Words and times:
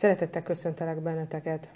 Szeretettel 0.00 0.42
köszöntelek 0.42 1.00
benneteket. 1.00 1.70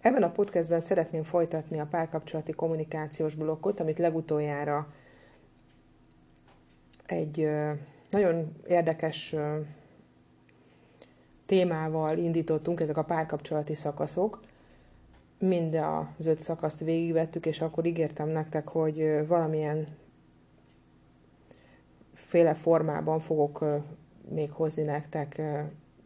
Ebben 0.00 0.22
a 0.22 0.30
podcastben 0.30 0.80
szeretném 0.80 1.22
folytatni 1.22 1.80
a 1.80 1.86
párkapcsolati 1.86 2.52
kommunikációs 2.52 3.34
blokkot, 3.34 3.80
amit 3.80 3.98
legutoljára 3.98 4.92
egy 7.06 7.48
nagyon 8.10 8.56
érdekes 8.66 9.34
témával 11.46 12.18
indítottunk, 12.18 12.80
ezek 12.80 12.96
a 12.96 13.04
párkapcsolati 13.04 13.74
szakaszok. 13.74 14.40
Mind 15.38 15.74
az 16.18 16.26
öt 16.26 16.42
szakaszt 16.42 16.78
végigvettük, 16.78 17.46
és 17.46 17.60
akkor 17.60 17.86
ígértem 17.86 18.28
nektek, 18.28 18.68
hogy 18.68 19.26
valamilyen 19.26 19.86
féle 22.12 22.54
formában 22.54 23.20
fogok 23.20 23.64
még 24.28 24.50
hozni 24.50 24.82
nektek 24.82 25.42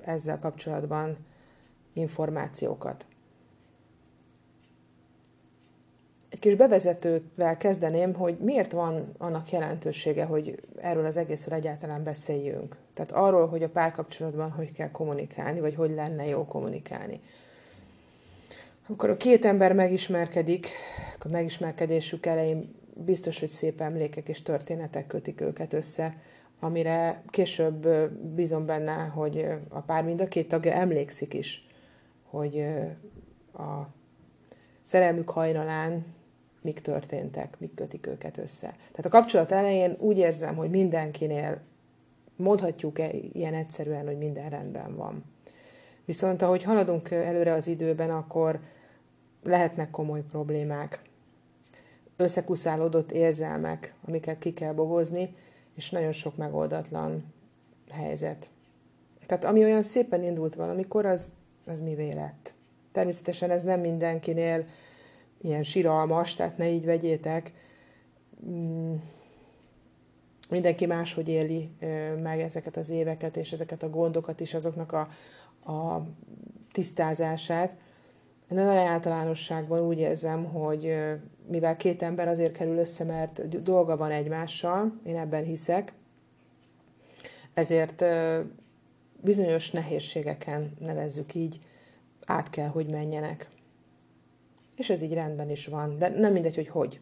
ezzel 0.06 0.38
kapcsolatban 0.38 1.16
információkat. 1.92 3.06
Egy 6.28 6.38
kis 6.38 6.54
bevezetővel 6.54 7.56
kezdeném, 7.56 8.14
hogy 8.14 8.38
miért 8.38 8.72
van 8.72 9.14
annak 9.18 9.50
jelentősége, 9.50 10.24
hogy 10.24 10.62
erről 10.76 11.04
az 11.04 11.16
egészről 11.16 11.54
egyáltalán 11.54 12.04
beszéljünk. 12.04 12.76
Tehát 12.94 13.12
arról, 13.12 13.46
hogy 13.46 13.62
a 13.62 13.68
párkapcsolatban 13.68 14.50
hogy 14.50 14.72
kell 14.72 14.90
kommunikálni, 14.90 15.60
vagy 15.60 15.74
hogy 15.74 15.94
lenne 15.94 16.26
jó 16.26 16.44
kommunikálni. 16.44 17.20
Amikor 18.86 19.10
a 19.10 19.16
két 19.16 19.44
ember 19.44 19.72
megismerkedik, 19.72 20.68
a 21.18 21.28
megismerkedésük 21.28 22.26
elején 22.26 22.74
biztos, 22.94 23.40
hogy 23.40 23.48
szép 23.48 23.80
emlékek 23.80 24.28
és 24.28 24.42
történetek 24.42 25.06
kötik 25.06 25.40
őket 25.40 25.72
össze, 25.72 26.14
amire 26.64 27.22
később 27.26 27.88
bízom 28.34 28.66
benne, 28.66 29.02
hogy 29.04 29.46
a 29.68 29.80
pár 29.80 30.04
mind 30.04 30.20
a 30.20 30.28
két 30.28 30.48
tagja 30.48 30.72
emlékszik 30.72 31.34
is, 31.34 31.66
hogy 32.30 32.64
a 33.54 33.88
szerelmük 34.82 35.30
hajnalán 35.30 36.04
mik 36.60 36.80
történtek, 36.80 37.56
mik 37.58 37.74
kötik 37.74 38.06
őket 38.06 38.38
össze. 38.38 38.66
Tehát 38.66 39.04
a 39.04 39.08
kapcsolat 39.08 39.52
elején 39.52 39.96
úgy 39.98 40.18
érzem, 40.18 40.56
hogy 40.56 40.70
mindenkinél 40.70 41.60
mondhatjuk 42.36 42.98
-e 42.98 43.10
ilyen 43.32 43.54
egyszerűen, 43.54 44.06
hogy 44.06 44.18
minden 44.18 44.50
rendben 44.50 44.96
van. 44.96 45.24
Viszont 46.04 46.42
ahogy 46.42 46.62
haladunk 46.62 47.10
előre 47.10 47.52
az 47.52 47.66
időben, 47.66 48.10
akkor 48.10 48.60
lehetnek 49.42 49.90
komoly 49.90 50.22
problémák, 50.30 51.02
összekuszálódott 52.16 53.12
érzelmek, 53.12 53.94
amiket 54.06 54.38
ki 54.38 54.52
kell 54.52 54.72
bogozni, 54.72 55.34
és 55.74 55.90
nagyon 55.90 56.12
sok 56.12 56.36
megoldatlan 56.36 57.32
helyzet. 57.90 58.48
Tehát 59.26 59.44
ami 59.44 59.64
olyan 59.64 59.82
szépen 59.82 60.22
indult 60.22 60.54
valamikor, 60.54 61.06
az, 61.06 61.32
az 61.66 61.80
mi 61.80 62.14
lett. 62.14 62.54
Természetesen 62.92 63.50
ez 63.50 63.62
nem 63.62 63.80
mindenkinél 63.80 64.66
ilyen 65.40 65.62
siralmas, 65.62 66.34
tehát 66.34 66.58
ne 66.58 66.68
így 66.68 66.84
vegyétek. 66.84 67.52
Mm, 68.46 68.94
mindenki 70.48 70.86
máshogy 70.86 71.28
éli 71.28 71.70
meg 72.22 72.40
ezeket 72.40 72.76
az 72.76 72.90
éveket, 72.90 73.36
és 73.36 73.52
ezeket 73.52 73.82
a 73.82 73.90
gondokat 73.90 74.40
is, 74.40 74.54
azoknak 74.54 74.92
a, 74.92 75.08
a 75.72 76.06
tisztázását. 76.72 77.76
De 78.54 78.62
nagy 78.62 78.76
általánosságban 78.76 79.80
úgy 79.80 79.98
érzem, 79.98 80.44
hogy 80.44 80.96
mivel 81.46 81.76
két 81.76 82.02
ember 82.02 82.28
azért 82.28 82.52
kerül 82.52 82.78
össze, 82.78 83.04
mert 83.04 83.62
dolga 83.62 83.96
van 83.96 84.10
egymással, 84.10 85.00
én 85.06 85.16
ebben 85.16 85.44
hiszek, 85.44 85.92
ezért 87.54 88.04
bizonyos 89.20 89.70
nehézségeken, 89.70 90.76
nevezzük 90.78 91.34
így, 91.34 91.60
át 92.26 92.50
kell, 92.50 92.68
hogy 92.68 92.86
menjenek. 92.86 93.48
És 94.76 94.90
ez 94.90 95.02
így 95.02 95.12
rendben 95.12 95.50
is 95.50 95.66
van, 95.66 95.98
de 95.98 96.08
nem 96.08 96.32
mindegy, 96.32 96.54
hogy 96.54 96.68
hogy. 96.68 97.00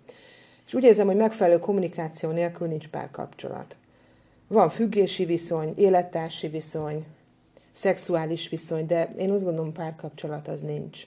És 0.67 0.75
úgy 0.75 0.85
érzem, 0.85 1.07
hogy 1.07 1.17
megfelelő 1.17 1.59
kommunikáció 1.59 2.31
nélkül 2.31 2.69
nincs 2.69 2.89
párkapcsolat. 2.89 3.77
Van 4.49 4.71
függési 4.71 5.25
viszony, 5.25 5.73
élettársi 5.77 6.49
viszony, 6.49 7.05
szexuális 7.71 8.49
viszony, 8.49 8.87
de 8.87 9.15
én 9.19 9.31
azt 9.31 9.45
gondolom, 9.45 9.73
párkapcsolat 9.73 10.49
az 10.49 10.61
nincs. 10.61 11.07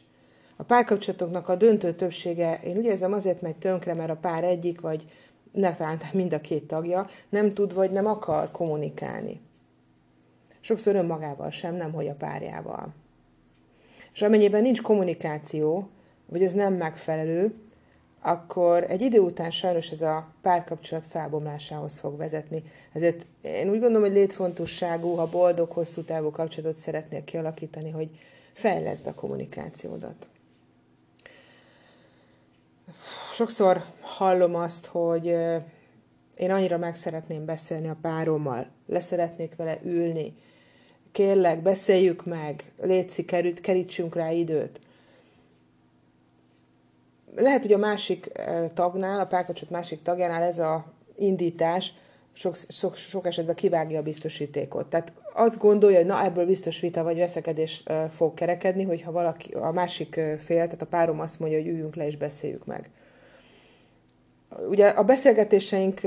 A 0.55 0.63
párkapcsolatoknak 0.63 1.49
a 1.49 1.55
döntő 1.55 1.93
többsége, 1.93 2.59
én 2.63 2.77
úgy 2.77 2.85
érzem, 2.85 3.13
azért 3.13 3.41
megy 3.41 3.55
tönkre, 3.55 3.93
mert 3.93 4.09
a 4.09 4.15
pár 4.15 4.43
egyik, 4.43 4.81
vagy 4.81 5.05
ne 5.51 5.75
talán 5.75 5.99
mind 6.13 6.33
a 6.33 6.41
két 6.41 6.67
tagja 6.67 7.07
nem 7.29 7.53
tud, 7.53 7.73
vagy 7.73 7.91
nem 7.91 8.05
akar 8.05 8.51
kommunikálni. 8.51 9.41
Sokszor 10.59 10.95
önmagával 10.95 11.49
sem, 11.49 11.75
nem 11.75 11.91
hogy 11.91 12.07
a 12.07 12.13
párjával. 12.13 12.93
És 14.13 14.21
amennyiben 14.21 14.61
nincs 14.61 14.81
kommunikáció, 14.81 15.89
vagy 16.25 16.43
ez 16.43 16.53
nem 16.53 16.73
megfelelő, 16.73 17.53
akkor 18.21 18.85
egy 18.89 19.01
idő 19.01 19.19
után 19.19 19.51
sajnos 19.51 19.89
ez 19.89 20.01
a 20.01 20.27
párkapcsolat 20.41 21.05
felbomlásához 21.05 21.97
fog 21.97 22.17
vezetni. 22.17 22.63
Ezért 22.93 23.25
én 23.41 23.69
úgy 23.69 23.79
gondolom, 23.79 24.01
hogy 24.01 24.17
létfontosságú, 24.17 25.15
ha 25.15 25.29
boldog, 25.29 25.71
hosszú 25.71 26.01
távú 26.01 26.31
kapcsolatot 26.31 26.77
szeretnél 26.77 27.23
kialakítani, 27.23 27.89
hogy 27.89 28.09
fejleszd 28.53 29.07
a 29.07 29.13
kommunikációdat 29.13 30.27
sokszor 33.35 33.83
hallom 34.01 34.55
azt, 34.55 34.85
hogy 34.85 35.25
én 36.35 36.51
annyira 36.51 36.77
meg 36.77 36.95
szeretném 36.95 37.45
beszélni 37.45 37.87
a 37.87 37.97
párommal, 38.01 38.67
leszeretnék 38.87 39.55
vele 39.55 39.79
ülni, 39.83 40.35
kérlek, 41.11 41.61
beszéljük 41.61 42.25
meg, 42.25 42.71
létszik, 42.81 43.25
kerítsünk 43.61 44.15
rá 44.15 44.31
időt. 44.31 44.79
Lehet, 47.35 47.61
hogy 47.61 47.73
a 47.73 47.77
másik 47.77 48.31
tagnál, 48.73 49.19
a 49.19 49.25
párkapcsolat 49.25 49.73
másik 49.73 50.01
tagjánál 50.01 50.43
ez 50.43 50.59
a 50.59 50.85
indítás 51.15 51.93
sok, 52.33 52.55
sok, 52.55 52.95
sok 52.95 53.25
esetben 53.25 53.55
kivágja 53.55 53.99
a 53.99 54.03
biztosítékot. 54.03 54.89
Tehát 54.89 55.13
azt 55.33 55.57
gondolja, 55.57 55.97
hogy 55.97 56.05
na 56.05 56.23
ebből 56.23 56.45
biztos 56.45 56.79
vita 56.79 57.03
vagy 57.03 57.17
veszekedés 57.17 57.83
fog 58.09 58.33
kerekedni, 58.33 58.83
hogyha 58.83 59.11
valaki, 59.11 59.53
a 59.53 59.71
másik 59.71 60.13
fél, 60.39 60.63
tehát 60.63 60.81
a 60.81 60.85
párom 60.85 61.19
azt 61.19 61.39
mondja, 61.39 61.57
hogy 61.57 61.67
üljünk 61.67 61.95
le 61.95 62.05
és 62.05 62.17
beszéljük 62.17 62.65
meg. 62.65 62.89
Ugye 64.69 64.87
a 64.87 65.03
beszélgetéseink 65.03 66.01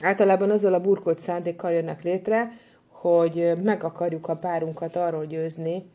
általában 0.00 0.50
azzal 0.50 0.74
a 0.74 0.80
burkolt 0.80 1.18
szándékkal 1.18 1.72
jönnek 1.72 2.02
létre, 2.02 2.52
hogy 2.88 3.52
meg 3.62 3.84
akarjuk 3.84 4.28
a 4.28 4.36
párunkat 4.36 4.96
arról 4.96 5.26
győzni, 5.26 5.90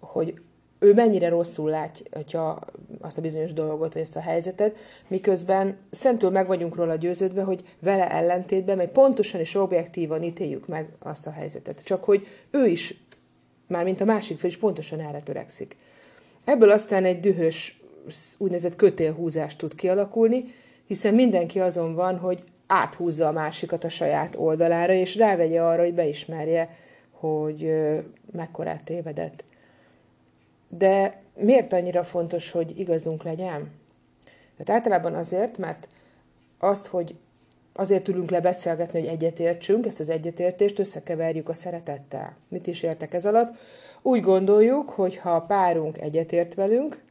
hogy 0.00 0.40
ő 0.78 0.94
mennyire 0.94 1.28
rosszul 1.28 1.70
látja 1.70 2.58
azt 3.00 3.18
a 3.18 3.20
bizonyos 3.20 3.52
dolgot, 3.52 3.92
vagy 3.92 4.02
ezt 4.02 4.16
a 4.16 4.20
helyzetet, 4.20 4.76
miközben 5.08 5.76
szentül 5.90 6.30
meg 6.30 6.46
vagyunk 6.46 6.74
róla 6.74 6.94
győződve, 6.94 7.42
hogy 7.42 7.64
vele 7.78 8.10
ellentétben, 8.10 8.76
mert 8.76 8.92
pontosan 8.92 9.40
és 9.40 9.54
objektívan 9.54 10.22
ítéljük 10.22 10.66
meg 10.66 10.88
azt 10.98 11.26
a 11.26 11.30
helyzetet. 11.30 11.84
Csak 11.84 12.04
hogy 12.04 12.26
ő 12.50 12.66
is, 12.66 12.94
már 13.66 13.84
mint 13.84 14.00
a 14.00 14.04
másik 14.04 14.38
fél 14.38 14.50
is 14.50 14.56
pontosan 14.56 15.00
erre 15.00 15.20
törekszik. 15.20 15.76
Ebből 16.44 16.70
aztán 16.70 17.04
egy 17.04 17.20
dühös 17.20 17.81
úgynevezett 18.38 18.76
kötélhúzást 18.76 19.58
tud 19.58 19.74
kialakulni, 19.74 20.44
hiszen 20.86 21.14
mindenki 21.14 21.60
azon 21.60 21.94
van, 21.94 22.18
hogy 22.18 22.44
áthúzza 22.66 23.28
a 23.28 23.32
másikat 23.32 23.84
a 23.84 23.88
saját 23.88 24.36
oldalára, 24.36 24.92
és 24.92 25.16
rávegye 25.16 25.62
arra, 25.62 25.82
hogy 25.82 25.94
beismerje, 25.94 26.76
hogy 27.10 27.72
mekkorát 28.32 28.84
tévedett. 28.84 29.44
De 30.68 31.22
miért 31.34 31.72
annyira 31.72 32.04
fontos, 32.04 32.50
hogy 32.50 32.78
igazunk 32.78 33.22
legyen? 33.22 33.70
Tehát 34.56 34.80
általában 34.80 35.14
azért, 35.14 35.58
mert 35.58 35.88
azt, 36.58 36.86
hogy 36.86 37.14
azért 37.72 38.08
ülünk 38.08 38.30
le 38.30 38.40
beszélgetni, 38.40 39.00
hogy 39.00 39.08
egyetértsünk, 39.08 39.86
ezt 39.86 40.00
az 40.00 40.08
egyetértést 40.08 40.78
összekeverjük 40.78 41.48
a 41.48 41.54
szeretettel. 41.54 42.36
Mit 42.48 42.66
is 42.66 42.82
értek 42.82 43.14
ez 43.14 43.26
alatt? 43.26 43.56
Úgy 44.02 44.20
gondoljuk, 44.20 44.90
hogy 44.90 45.16
ha 45.16 45.30
a 45.30 45.40
párunk 45.40 45.98
egyetért 45.98 46.54
velünk, 46.54 47.02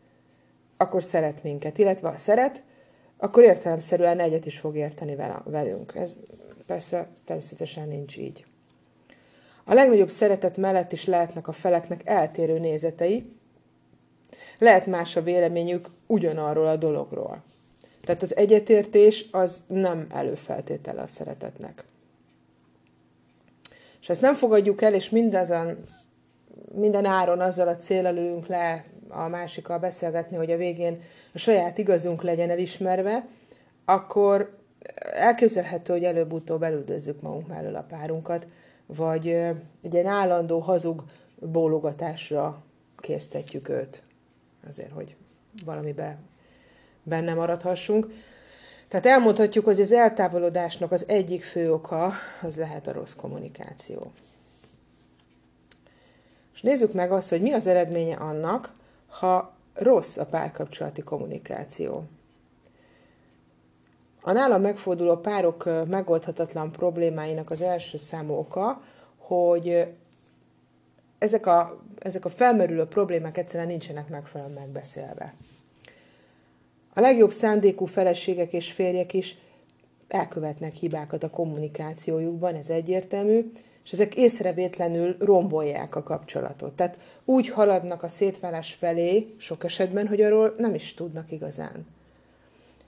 akkor 0.81 1.03
szeret 1.03 1.43
minket, 1.43 1.77
illetve 1.77 2.09
ha 2.09 2.17
szeret, 2.17 2.63
akkor 3.17 3.43
értelemszerűen 3.43 4.19
egyet 4.19 4.45
is 4.45 4.59
fog 4.59 4.75
érteni 4.75 5.15
velünk. 5.43 5.95
Ez 5.95 6.21
persze 6.65 7.07
természetesen 7.25 7.87
nincs 7.87 8.17
így. 8.17 8.45
A 9.63 9.73
legnagyobb 9.73 10.09
szeretet 10.09 10.57
mellett 10.57 10.91
is 10.91 11.05
lehetnek 11.05 11.47
a 11.47 11.51
feleknek 11.51 12.01
eltérő 12.05 12.59
nézetei, 12.59 13.31
lehet 14.57 14.85
más 14.85 15.15
a 15.15 15.23
véleményük 15.23 15.89
ugyanarról 16.07 16.67
a 16.67 16.75
dologról. 16.75 17.43
Tehát 18.01 18.21
az 18.21 18.35
egyetértés 18.35 19.25
az 19.31 19.63
nem 19.67 20.07
előfeltétele 20.09 21.01
a 21.01 21.07
szeretetnek. 21.07 21.83
És 24.01 24.09
ezt 24.09 24.21
nem 24.21 24.35
fogadjuk 24.35 24.81
el, 24.81 24.93
és 24.93 25.09
mindazon, 25.09 25.83
minden 26.73 27.05
áron 27.05 27.39
azzal 27.39 27.67
a 27.67 27.75
célral 27.75 28.17
ülünk 28.17 28.47
le 28.47 28.85
a 29.11 29.27
másikkal 29.27 29.77
beszélgetni, 29.77 30.37
hogy 30.37 30.51
a 30.51 30.57
végén 30.57 31.01
a 31.33 31.37
saját 31.37 31.77
igazunk 31.77 32.23
legyen 32.23 32.49
elismerve, 32.49 33.27
akkor 33.85 34.57
elképzelhető, 35.13 35.93
hogy 35.93 36.03
előbb-utóbb 36.03 36.63
elüldözzük 36.63 37.21
magunk 37.21 37.47
mellől 37.47 37.75
a 37.75 37.85
párunkat, 37.89 38.47
vagy 38.85 39.27
egy 39.81 39.93
ilyen 39.93 40.05
állandó 40.05 40.59
hazug 40.59 41.03
bólogatásra 41.35 42.63
késztetjük 42.97 43.69
őt, 43.69 44.03
azért, 44.67 44.91
hogy 44.91 45.15
valamibe 45.65 46.17
benne 47.03 47.33
maradhassunk. 47.33 48.07
Tehát 48.87 49.05
elmondhatjuk, 49.05 49.65
hogy 49.65 49.81
az 49.81 49.91
eltávolodásnak 49.91 50.91
az 50.91 51.07
egyik 51.07 51.43
fő 51.43 51.73
oka 51.73 52.13
az 52.41 52.55
lehet 52.55 52.87
a 52.87 52.91
rossz 52.91 53.13
kommunikáció. 53.13 54.11
És 56.53 56.61
nézzük 56.61 56.93
meg 56.93 57.11
azt, 57.11 57.29
hogy 57.29 57.41
mi 57.41 57.51
az 57.51 57.67
eredménye 57.67 58.15
annak, 58.15 58.73
ha 59.11 59.53
rossz 59.73 60.17
a 60.17 60.25
párkapcsolati 60.25 61.01
kommunikáció. 61.01 62.03
A 64.21 64.31
nálam 64.31 64.61
megforduló 64.61 65.17
párok 65.17 65.69
megoldhatatlan 65.87 66.71
problémáinak 66.71 67.49
az 67.49 67.61
első 67.61 67.97
számú 67.97 68.33
oka, 68.33 68.81
hogy 69.17 69.87
ezek 71.17 71.45
a, 71.45 71.81
ezek 71.99 72.25
a 72.25 72.29
felmerülő 72.29 72.85
problémák 72.85 73.37
egyszerűen 73.37 73.69
nincsenek 73.69 74.09
megfelelően 74.09 74.57
megbeszélve. 74.59 75.33
A 76.93 76.99
legjobb 76.99 77.31
szándékú 77.31 77.85
feleségek 77.85 78.53
és 78.53 78.71
férjek 78.71 79.13
is 79.13 79.37
elkövetnek 80.07 80.73
hibákat 80.73 81.23
a 81.23 81.29
kommunikációjukban, 81.29 82.55
ez 82.55 82.69
egyértelmű, 82.69 83.51
és 83.83 83.91
ezek 83.91 84.15
észrevétlenül 84.15 85.15
rombolják 85.19 85.95
a 85.95 86.03
kapcsolatot. 86.03 86.73
Tehát 86.73 86.97
úgy 87.25 87.49
haladnak 87.49 88.03
a 88.03 88.07
szétválás 88.07 88.73
felé 88.73 89.35
sok 89.37 89.63
esetben, 89.63 90.07
hogy 90.07 90.21
arról 90.21 90.55
nem 90.57 90.73
is 90.73 90.93
tudnak 90.93 91.31
igazán. 91.31 91.87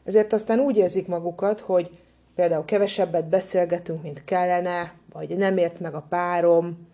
Ezért 0.03 0.33
aztán 0.33 0.59
úgy 0.59 0.77
érzik 0.77 1.07
magukat, 1.07 1.59
hogy 1.59 1.89
például 2.35 2.65
kevesebbet 2.65 3.27
beszélgetünk, 3.27 4.03
mint 4.03 4.23
kellene, 4.23 4.93
vagy 5.11 5.37
nem 5.37 5.57
ért 5.57 5.79
meg 5.79 5.93
a 5.93 6.05
párom, 6.09 6.87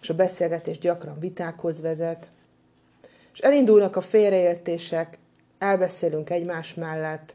és 0.00 0.10
a 0.10 0.14
beszélgetés 0.14 0.78
gyakran 0.78 1.18
vitákhoz 1.20 1.80
vezet. 1.80 2.28
És 3.32 3.38
elindulnak 3.38 3.96
a 3.96 4.00
félreértések, 4.00 5.18
elbeszélünk 5.58 6.30
egymás 6.30 6.74
mellett, 6.74 7.34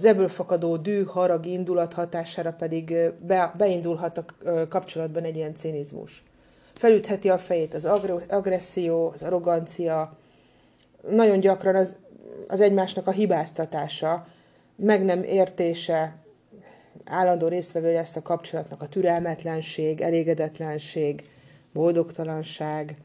az 0.00 0.06
ebből 0.06 0.28
fakadó 0.28 0.76
dű, 0.76 1.04
harag, 1.04 1.46
indulat 1.46 1.92
hatására 1.92 2.52
pedig 2.52 2.94
be, 3.26 3.54
beindulhat 3.56 4.18
a 4.18 4.24
kapcsolatban 4.68 5.24
egy 5.24 5.36
ilyen 5.36 5.54
cinizmus. 5.54 6.24
Felütheti 6.74 7.30
a 7.30 7.38
fejét 7.38 7.74
az 7.74 7.84
agresszió, 8.28 9.10
az 9.14 9.22
arrogancia, 9.22 10.16
nagyon 11.10 11.40
gyakran 11.40 11.74
az, 11.74 11.94
az 12.48 12.60
egymásnak 12.60 13.06
a 13.06 13.10
hibáztatása, 13.10 14.26
meg 14.76 15.04
nem 15.04 15.22
értése, 15.22 16.16
állandó 17.04 17.48
résztvevő 17.48 17.92
lesz 17.92 18.16
a 18.16 18.22
kapcsolatnak 18.22 18.82
a 18.82 18.88
türelmetlenség, 18.88 20.00
elégedetlenség, 20.00 21.30
boldogtalanság, 21.72 22.96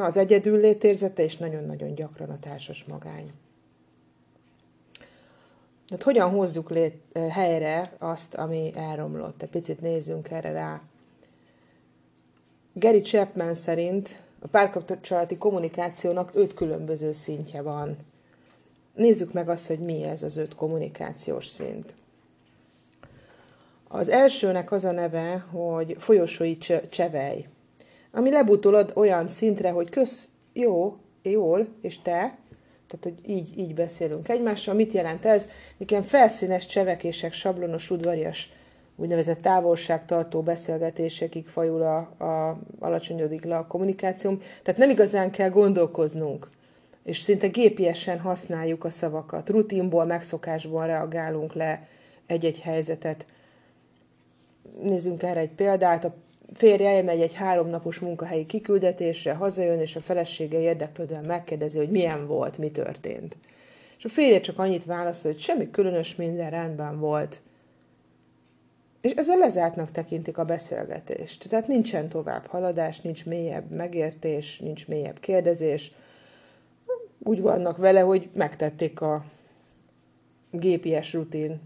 az 0.00 0.16
egyedül 0.16 0.60
létérzete, 0.60 1.22
és 1.22 1.36
nagyon-nagyon 1.36 1.94
gyakran 1.94 2.30
a 2.30 2.38
társas 2.38 2.84
magány. 2.84 3.32
Tehát 5.88 6.02
hogyan 6.02 6.30
hozzuk 6.30 6.70
lét, 6.70 7.02
helyre 7.30 7.92
azt, 7.98 8.34
ami 8.34 8.72
elromlott? 8.74 9.42
Egy 9.42 9.50
picit 9.50 9.80
nézzünk 9.80 10.30
erre 10.30 10.52
rá. 10.52 10.82
Gary 12.72 13.00
Chapman 13.00 13.54
szerint 13.54 14.20
a 14.40 14.46
párkapcsolati 14.46 15.36
kommunikációnak 15.36 16.30
öt 16.34 16.54
különböző 16.54 17.12
szintje 17.12 17.62
van. 17.62 17.96
Nézzük 18.94 19.32
meg 19.32 19.48
azt, 19.48 19.66
hogy 19.66 19.78
mi 19.78 20.02
ez 20.02 20.22
az 20.22 20.36
öt 20.36 20.54
kommunikációs 20.54 21.46
szint. 21.46 21.94
Az 23.88 24.08
elsőnek 24.08 24.72
az 24.72 24.84
a 24.84 24.92
neve, 24.92 25.38
hogy 25.38 25.96
folyosói 25.98 26.56
csevej, 26.90 27.48
ami 28.12 28.30
lebutolod 28.30 28.92
olyan 28.94 29.26
szintre, 29.26 29.70
hogy 29.70 29.90
kösz, 29.90 30.28
jó, 30.52 30.96
jól, 31.22 31.68
és 31.80 32.02
te, 32.02 32.38
tehát, 32.88 33.04
hogy 33.04 33.30
így, 33.30 33.58
így 33.58 33.74
beszélünk 33.74 34.28
egymással. 34.28 34.74
Mit 34.74 34.92
jelent 34.92 35.24
ez? 35.24 35.48
Igen, 35.76 36.02
felszínes 36.02 36.66
csevekések, 36.66 37.32
sablonos, 37.32 37.90
udvarias, 37.90 38.50
úgynevezett 38.96 39.40
távolságtartó 39.40 40.42
beszélgetésekig 40.42 41.46
fajul 41.46 41.82
a, 41.82 41.96
a 42.24 42.58
alacsonyodik 42.78 43.44
le 43.44 43.56
a 43.56 43.66
kommunikációm. 43.66 44.40
Tehát 44.62 44.80
nem 44.80 44.90
igazán 44.90 45.30
kell 45.30 45.48
gondolkoznunk, 45.48 46.48
és 47.04 47.20
szinte 47.20 47.46
gépiesen 47.46 48.18
használjuk 48.18 48.84
a 48.84 48.90
szavakat. 48.90 49.48
Rutinból, 49.48 50.04
megszokásból 50.04 50.86
reagálunk 50.86 51.52
le 51.54 51.88
egy-egy 52.26 52.60
helyzetet. 52.60 53.26
Nézzünk 54.82 55.22
erre 55.22 55.40
egy 55.40 55.50
példát. 55.50 56.04
A 56.04 56.14
férje 56.52 56.88
elmegy 56.88 57.20
egy 57.20 57.34
háromnapos 57.34 57.98
munkahelyi 57.98 58.46
kiküldetésre, 58.46 59.32
hazajön, 59.32 59.80
és 59.80 59.96
a 59.96 60.00
felesége 60.00 60.60
érdeklődően 60.60 61.24
megkérdezi, 61.26 61.78
hogy 61.78 61.90
milyen 61.90 62.26
volt, 62.26 62.58
mi 62.58 62.70
történt. 62.70 63.36
És 63.98 64.04
a 64.04 64.08
férje 64.08 64.40
csak 64.40 64.58
annyit 64.58 64.84
válaszol, 64.84 65.32
hogy 65.32 65.40
semmi 65.40 65.70
különös, 65.70 66.14
minden 66.14 66.50
rendben 66.50 66.98
volt. 66.98 67.40
És 69.00 69.12
ezzel 69.12 69.38
lezártnak 69.38 69.90
tekintik 69.90 70.38
a 70.38 70.44
beszélgetést. 70.44 71.48
Tehát 71.48 71.66
nincsen 71.66 72.08
tovább 72.08 72.46
haladás, 72.46 73.00
nincs 73.00 73.26
mélyebb 73.26 73.70
megértés, 73.70 74.58
nincs 74.58 74.88
mélyebb 74.88 75.18
kérdezés. 75.20 75.92
Úgy 77.18 77.40
vannak 77.40 77.76
vele, 77.76 78.00
hogy 78.00 78.28
megtették 78.32 79.00
a 79.00 79.24
gépies 80.50 81.12
rutin 81.12 81.60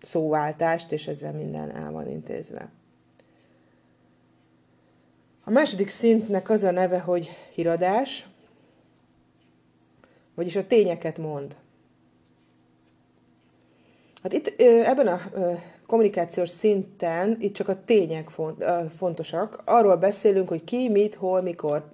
szóváltást, 0.00 0.92
és 0.92 1.06
ezzel 1.06 1.32
minden 1.32 1.70
el 1.76 1.92
van 1.92 2.08
intézve. 2.08 2.70
A 5.44 5.50
második 5.50 5.88
szintnek 5.88 6.50
az 6.50 6.62
a 6.62 6.70
neve, 6.70 6.98
hogy 6.98 7.30
híradás, 7.54 8.26
vagyis 10.34 10.56
a 10.56 10.66
tényeket 10.66 11.18
mond. 11.18 11.56
Hát 14.22 14.32
itt 14.32 14.60
ebben 14.60 15.06
a 15.06 15.20
kommunikációs 15.86 16.48
szinten 16.48 17.36
itt 17.40 17.54
csak 17.54 17.68
a 17.68 17.84
tények 17.84 18.30
fontosak. 18.96 19.62
Arról 19.64 19.96
beszélünk, 19.96 20.48
hogy 20.48 20.64
ki 20.64 20.88
mit, 20.88 21.14
hol, 21.14 21.40
mikor 21.42 21.84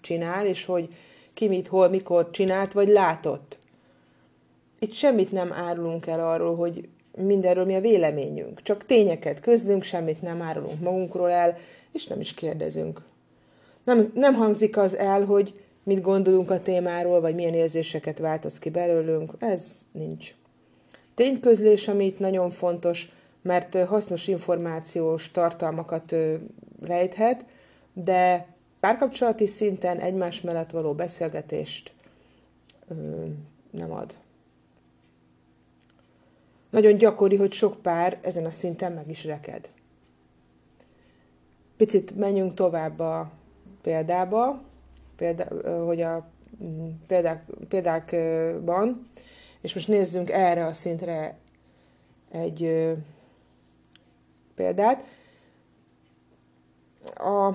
csinál, 0.00 0.46
és 0.46 0.64
hogy 0.64 0.94
ki 1.34 1.48
mit, 1.48 1.68
hol, 1.68 1.88
mikor 1.88 2.30
csinált, 2.30 2.72
vagy 2.72 2.88
látott. 2.88 3.58
Itt 4.78 4.92
semmit 4.92 5.32
nem 5.32 5.52
árulunk 5.52 6.06
el 6.06 6.28
arról, 6.28 6.56
hogy 6.56 6.88
mindenről 7.16 7.64
mi 7.64 7.74
a 7.74 7.80
véleményünk. 7.80 8.62
Csak 8.62 8.86
tényeket 8.86 9.40
közlünk, 9.40 9.82
semmit 9.82 10.22
nem 10.22 10.42
árulunk 10.42 10.80
magunkról 10.80 11.30
el, 11.30 11.58
és 11.96 12.06
nem 12.06 12.20
is 12.20 12.34
kérdezünk. 12.34 13.00
Nem, 13.84 14.10
nem 14.14 14.34
hangzik 14.34 14.76
az 14.76 14.96
el, 14.96 15.24
hogy 15.24 15.60
mit 15.82 16.00
gondolunk 16.00 16.50
a 16.50 16.62
témáról, 16.62 17.20
vagy 17.20 17.34
milyen 17.34 17.54
érzéseket 17.54 18.18
változ 18.18 18.58
ki 18.58 18.70
belőlünk, 18.70 19.32
ez 19.38 19.82
nincs. 19.92 20.34
Tényközlés, 21.14 21.88
ami 21.88 22.04
itt 22.04 22.18
nagyon 22.18 22.50
fontos, 22.50 23.08
mert 23.42 23.84
hasznos 23.84 24.28
információs 24.28 25.30
tartalmakat 25.30 26.14
rejthet, 26.80 27.44
de 27.92 28.46
párkapcsolati 28.80 29.46
szinten 29.46 29.98
egymás 29.98 30.40
mellett 30.40 30.70
való 30.70 30.92
beszélgetést 30.92 31.92
nem 33.70 33.92
ad. 33.92 34.14
Nagyon 36.70 36.96
gyakori, 36.96 37.36
hogy 37.36 37.52
sok 37.52 37.82
pár 37.82 38.18
ezen 38.22 38.44
a 38.44 38.50
szinten 38.50 38.92
meg 38.92 39.10
is 39.10 39.24
reked. 39.24 39.68
Picit 41.76 42.16
menjünk 42.16 42.54
tovább 42.54 42.98
a 42.98 43.30
példába, 43.82 44.62
példa, 45.16 45.70
hogy 45.84 46.00
a 46.00 46.28
mm, 46.62 46.88
példák, 47.06 47.44
példákban, 47.68 49.10
és 49.60 49.74
most 49.74 49.88
nézzünk 49.88 50.30
erre 50.30 50.64
a 50.64 50.72
szintre 50.72 51.38
egy 52.30 52.92
példát. 54.54 55.04
A 57.14 57.54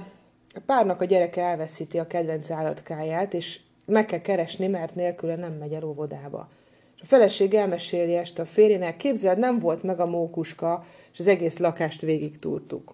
párnak 0.65 1.01
a 1.01 1.05
gyereke 1.05 1.41
elveszíti 1.41 1.99
a 1.99 2.07
kedvenc 2.07 2.51
állatkáját, 2.51 3.33
és 3.33 3.59
meg 3.85 4.05
kell 4.05 4.21
keresni, 4.21 4.67
mert 4.67 4.95
nélküle 4.95 5.35
nem 5.35 5.53
megy 5.53 5.73
el 5.73 5.83
óvodába. 5.83 6.49
És 6.95 7.01
a 7.01 7.05
feleség 7.05 7.53
elmeséli 7.53 8.15
este 8.15 8.41
a 8.41 8.45
férjének, 8.45 8.97
képzeld, 8.97 9.37
nem 9.37 9.59
volt 9.59 9.83
meg 9.83 9.99
a 9.99 10.05
mókuska, 10.05 10.85
és 11.11 11.19
az 11.19 11.27
egész 11.27 11.57
lakást 11.57 12.01
végig 12.01 12.39
túrtuk. 12.39 12.93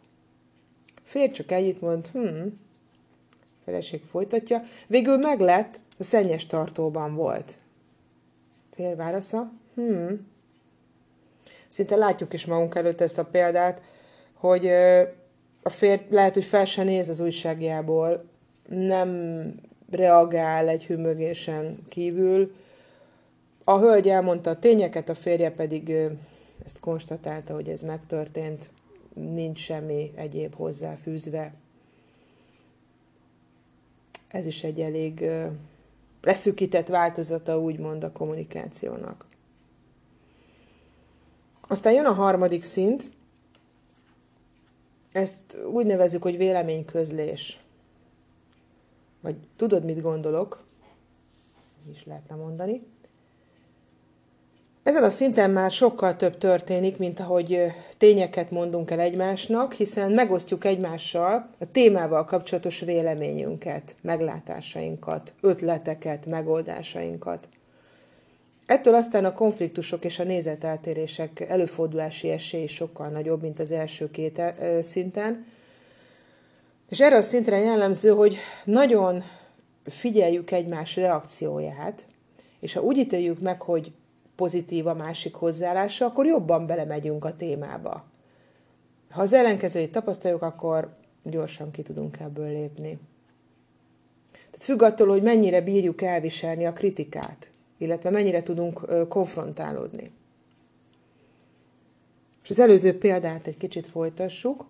Férj 1.07 1.31
csak 1.31 1.51
egyit 1.51 1.81
mond, 1.81 2.07
hm, 2.07 2.47
feleség 3.65 4.03
folytatja, 4.03 4.63
végül 4.87 5.17
meglett, 5.17 5.79
a 5.99 6.03
szennyes 6.03 6.45
tartóban 6.45 7.15
volt. 7.15 7.57
Fél 8.73 8.95
válasza, 8.95 9.51
hm. 9.75 10.13
Szinte 11.67 11.95
látjuk 11.95 12.33
is 12.33 12.45
magunk 12.45 12.75
előtt 12.75 13.01
ezt 13.01 13.17
a 13.17 13.25
példát, 13.25 13.81
hogy 14.33 14.67
a 15.63 15.69
férj 15.69 16.01
lehet, 16.09 16.33
hogy 16.33 16.45
fel 16.45 16.65
se 16.65 16.83
néz 16.83 17.09
az 17.09 17.19
újságjából, 17.19 18.25
nem 18.67 19.51
reagál 19.89 20.67
egy 20.67 20.85
hümögésen 20.85 21.85
kívül. 21.89 22.55
A 23.63 23.77
hölgy 23.79 24.09
elmondta 24.09 24.49
a 24.49 24.59
tényeket, 24.59 25.09
a 25.09 25.15
férje 25.15 25.51
pedig 25.51 25.89
ezt 26.65 26.79
konstatálta, 26.79 27.53
hogy 27.53 27.69
ez 27.69 27.81
megtörtént, 27.81 28.69
nincs 29.17 29.59
semmi 29.59 30.11
egyéb 30.15 30.55
hozzáfűzve. 30.55 31.53
Ez 34.27 34.45
is 34.45 34.63
egy 34.63 34.81
elég 34.81 35.29
leszűkített 36.21 36.87
változata, 36.87 37.59
úgymond 37.59 38.03
a 38.03 38.11
kommunikációnak. 38.11 39.25
Aztán 41.67 41.93
jön 41.93 42.05
a 42.05 42.13
harmadik 42.13 42.63
szint, 42.63 43.09
ezt 45.11 45.57
úgy 45.71 45.85
nevezzük, 45.85 46.21
hogy 46.21 46.37
véleményközlés. 46.37 47.59
Vagy 49.21 49.35
tudod, 49.55 49.83
mit 49.83 50.01
gondolok? 50.01 50.65
Is 51.91 52.05
lehetne 52.05 52.35
mondani. 52.35 52.81
Ezen 54.87 55.03
a 55.03 55.09
szinten 55.09 55.51
már 55.51 55.71
sokkal 55.71 56.15
több 56.15 56.37
történik, 56.37 56.97
mint 56.97 57.19
ahogy 57.19 57.61
tényeket 57.97 58.51
mondunk 58.51 58.91
el 58.91 58.99
egymásnak, 58.99 59.73
hiszen 59.73 60.11
megosztjuk 60.11 60.65
egymással 60.65 61.49
a 61.59 61.71
témával 61.71 62.25
kapcsolatos 62.25 62.79
véleményünket, 62.79 63.95
meglátásainkat, 64.01 65.33
ötleteket, 65.41 66.25
megoldásainkat. 66.25 67.47
Ettől 68.65 68.95
aztán 68.95 69.25
a 69.25 69.33
konfliktusok 69.33 70.05
és 70.05 70.19
a 70.19 70.23
nézeteltérések 70.23 71.39
előfordulási 71.39 72.29
esély 72.29 72.67
sokkal 72.67 73.07
nagyobb, 73.07 73.41
mint 73.41 73.59
az 73.59 73.71
első 73.71 74.11
két 74.11 74.41
szinten. 74.81 75.45
És 76.89 76.99
erre 76.99 77.17
a 77.17 77.21
szintre 77.21 77.57
jellemző, 77.57 78.09
hogy 78.09 78.37
nagyon 78.65 79.23
figyeljük 79.85 80.51
egymás 80.51 80.95
reakcióját, 80.95 82.05
és 82.59 82.73
ha 82.73 82.81
úgy 82.81 82.97
ítéljük 82.97 83.39
meg, 83.39 83.61
hogy 83.61 83.91
pozitív 84.37 84.87
a 84.87 84.93
másik 84.93 85.35
hozzáállása, 85.35 86.05
akkor 86.05 86.25
jobban 86.25 86.65
belemegyünk 86.65 87.25
a 87.25 87.35
témába. 87.35 88.05
Ha 89.09 89.21
az 89.21 89.33
ellenkezőjét 89.33 89.91
tapasztaljuk, 89.91 90.41
akkor 90.41 90.95
gyorsan 91.23 91.71
ki 91.71 91.81
tudunk 91.81 92.19
ebből 92.19 92.47
lépni. 92.47 92.99
Tehát 94.31 94.63
függ 94.63 94.81
attól, 94.81 95.07
hogy 95.07 95.21
mennyire 95.21 95.61
bírjuk 95.61 96.01
elviselni 96.01 96.65
a 96.65 96.73
kritikát, 96.73 97.49
illetve 97.77 98.09
mennyire 98.09 98.43
tudunk 98.43 99.07
konfrontálódni. 99.07 100.11
És 102.43 102.49
az 102.49 102.59
előző 102.59 102.97
példát 102.97 103.47
egy 103.47 103.57
kicsit 103.57 103.87
folytassuk. 103.87 104.65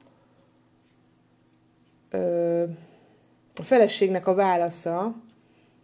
A 3.55 3.63
feleségnek 3.63 4.27
a 4.27 4.33
válasza 4.33 5.15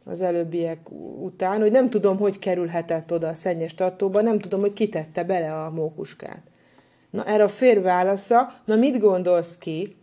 az 0.06 0.22
előbbiek 0.22 0.92
után, 1.22 1.60
hogy 1.60 1.72
nem 1.72 1.90
tudom, 1.90 2.18
hogy 2.18 2.40
kerülhetett 2.40 3.12
oda 3.12 3.28
a 3.28 3.34
szennyes 3.34 3.76
tartóba, 3.76 4.22
nem 4.22 4.40
tudom, 4.40 4.60
hogy 4.60 4.74
kitette 4.74 5.24
bele 5.24 5.64
a 5.64 5.70
mókuskát. 5.70 6.42
Na 7.10 7.26
erre 7.26 7.44
a 7.44 7.50
férj 7.50 7.80
válasza, 7.80 8.54
na 8.66 8.76
mit 8.76 9.00
gondolsz 9.00 9.58
ki? 9.58 9.96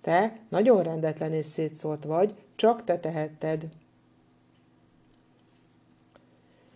Te 0.00 0.38
nagyon 0.48 0.82
rendetlen 0.82 1.32
és 1.32 1.46
szétszólt 1.46 2.04
vagy, 2.04 2.34
csak 2.56 2.84
te 2.84 2.98
tehetted. 2.98 3.64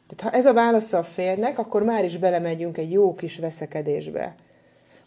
Tehát 0.06 0.34
ha 0.34 0.38
ez 0.38 0.46
a 0.46 0.52
válasza 0.52 0.98
a 0.98 1.02
férnek, 1.02 1.58
akkor 1.58 1.82
már 1.82 2.04
is 2.04 2.16
belemegyünk 2.16 2.78
egy 2.78 2.92
jó 2.92 3.14
kis 3.14 3.38
veszekedésbe. 3.38 4.34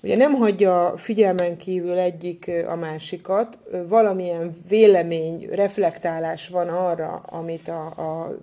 Ugye 0.04 0.16
nem 0.16 0.34
hagyja 0.34 0.94
figyelmen 0.96 1.58
kívül 1.58 1.98
egyik 1.98 2.52
a 2.68 2.76
másikat, 2.76 3.58
valamilyen 3.88 4.56
vélemény, 4.68 5.48
reflektálás 5.52 6.48
van 6.48 6.68
arra, 6.68 7.24
amit 7.26 7.68
a, 7.68 7.86
a 7.86 8.38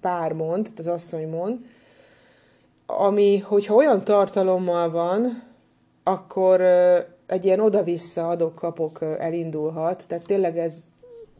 pár 0.00 0.32
mond, 0.32 0.68
az 0.76 0.86
asszony 0.86 1.28
mond, 1.28 1.58
ami, 2.86 3.38
hogyha 3.38 3.74
olyan 3.74 4.04
tartalommal 4.04 4.90
van, 4.90 5.42
akkor 6.02 6.60
egy 7.26 7.44
ilyen 7.44 7.60
oda-vissza 7.60 8.28
adok-kapok 8.28 8.98
elindulhat, 9.18 10.04
tehát 10.06 10.26
tényleg 10.26 10.58
ez, 10.58 10.86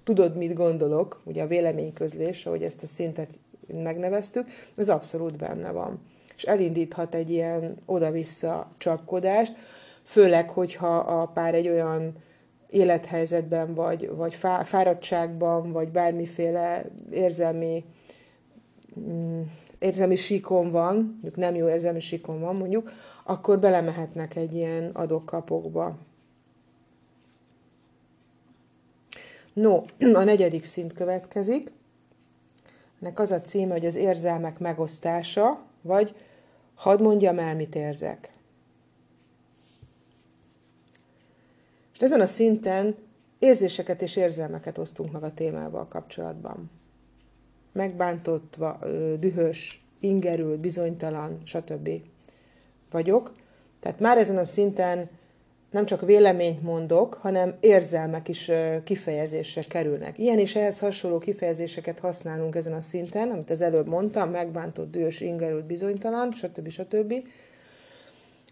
tudod, 0.04 0.37
mit 0.37 0.54
gondolok, 0.54 1.21
ugye 1.25 1.42
a 1.42 1.47
véleményközlés, 1.47 2.47
ahogy 2.47 2.62
ezt 2.62 2.82
a 2.82 2.87
szintet 2.87 3.30
megneveztük, 3.82 4.47
ez 4.76 4.88
abszolút 4.88 5.37
benne 5.37 5.71
van 5.71 6.00
és 6.42 6.49
elindíthat 6.49 7.14
egy 7.14 7.30
ilyen 7.30 7.76
oda-vissza 7.87 8.70
csapkodást, 8.78 9.52
főleg, 10.04 10.50
hogyha 10.50 10.96
a 10.96 11.26
pár 11.26 11.54
egy 11.54 11.68
olyan 11.68 12.12
élethelyzetben, 12.70 13.75
vagy, 13.75 14.08
vagy 14.08 14.34
fáradtságban, 14.64 15.72
vagy 15.72 15.88
bármiféle 15.88 16.84
érzelmi, 17.11 17.84
mm, 19.00 19.40
érzelmi 19.78 20.16
síkon 20.16 20.70
van, 20.70 20.94
mondjuk 20.94 21.37
nem 21.37 21.54
jó 21.54 21.68
érzelmi 21.68 22.00
síkon 22.00 22.40
van 22.40 22.56
mondjuk, 22.56 22.92
akkor 23.25 23.58
belemehetnek 23.58 24.37
egy 24.37 24.54
ilyen 24.54 24.90
adokkapokba. 24.92 25.96
No, 29.52 29.82
a 29.99 30.25
negyedik 30.25 30.64
szint 30.64 30.92
következik. 30.92 31.72
Ennek 33.00 33.18
az 33.18 33.30
a 33.30 33.40
címe, 33.40 33.72
hogy 33.72 33.87
az 33.87 33.94
érzelmek 33.94 34.58
megosztása, 34.58 35.61
vagy 35.82 36.14
Hadd 36.83 37.01
mondjam 37.01 37.39
el, 37.39 37.57
mit 37.57 37.75
érzek. 37.75 38.33
És 41.93 41.99
ezen 41.99 42.21
a 42.21 42.27
szinten 42.27 42.97
érzéseket 43.39 44.03
és 44.03 44.17
érzelmeket 44.17 44.79
osztunk 44.79 45.12
meg 45.12 45.23
a 45.23 45.35
témával 45.35 45.89
kapcsolatban. 45.89 46.71
Megbántott, 47.73 48.57
dühös, 49.19 49.85
ingerült, 50.01 50.61
bizonytalan, 50.61 51.41
stb. 51.45 51.89
vagyok. 52.91 53.33
Tehát 53.81 54.01
már 54.01 54.19
ezen 54.19 54.39
a 54.39 54.45
szinten 54.45 55.11
nem 55.73 55.87
csak 55.87 56.00
véleményt 56.00 56.62
mondok, 56.62 57.14
hanem 57.14 57.57
érzelmek 57.61 58.29
is 58.29 58.50
kifejezésre 58.85 59.62
kerülnek. 59.69 60.19
Ilyen 60.19 60.38
és 60.38 60.57
ehhez 60.57 60.79
hasonló 60.79 61.19
kifejezéseket 61.19 61.99
használunk 61.99 62.55
ezen 62.55 62.73
a 62.73 62.81
szinten, 62.81 63.31
amit 63.31 63.50
az 63.50 63.61
előbb 63.61 63.87
mondtam, 63.87 64.31
megbántott, 64.31 64.91
dühös, 64.91 65.21
ingerült, 65.21 65.64
bizonytalan, 65.64 66.33
stb. 66.33 66.71
stb. 66.71 67.14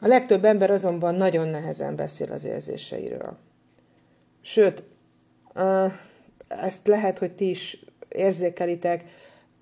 A 0.01 0.07
legtöbb 0.07 0.45
ember 0.45 0.71
azonban 0.71 1.15
nagyon 1.15 1.49
nehezen 1.49 1.97
beszél 1.97 2.33
az 2.33 2.45
érzéseiről. 2.45 3.37
Sőt, 4.41 4.83
ezt 6.49 6.87
lehet, 6.87 7.19
hogy 7.19 7.33
ti 7.33 7.49
is 7.49 7.85
érzékelitek, 8.09 9.05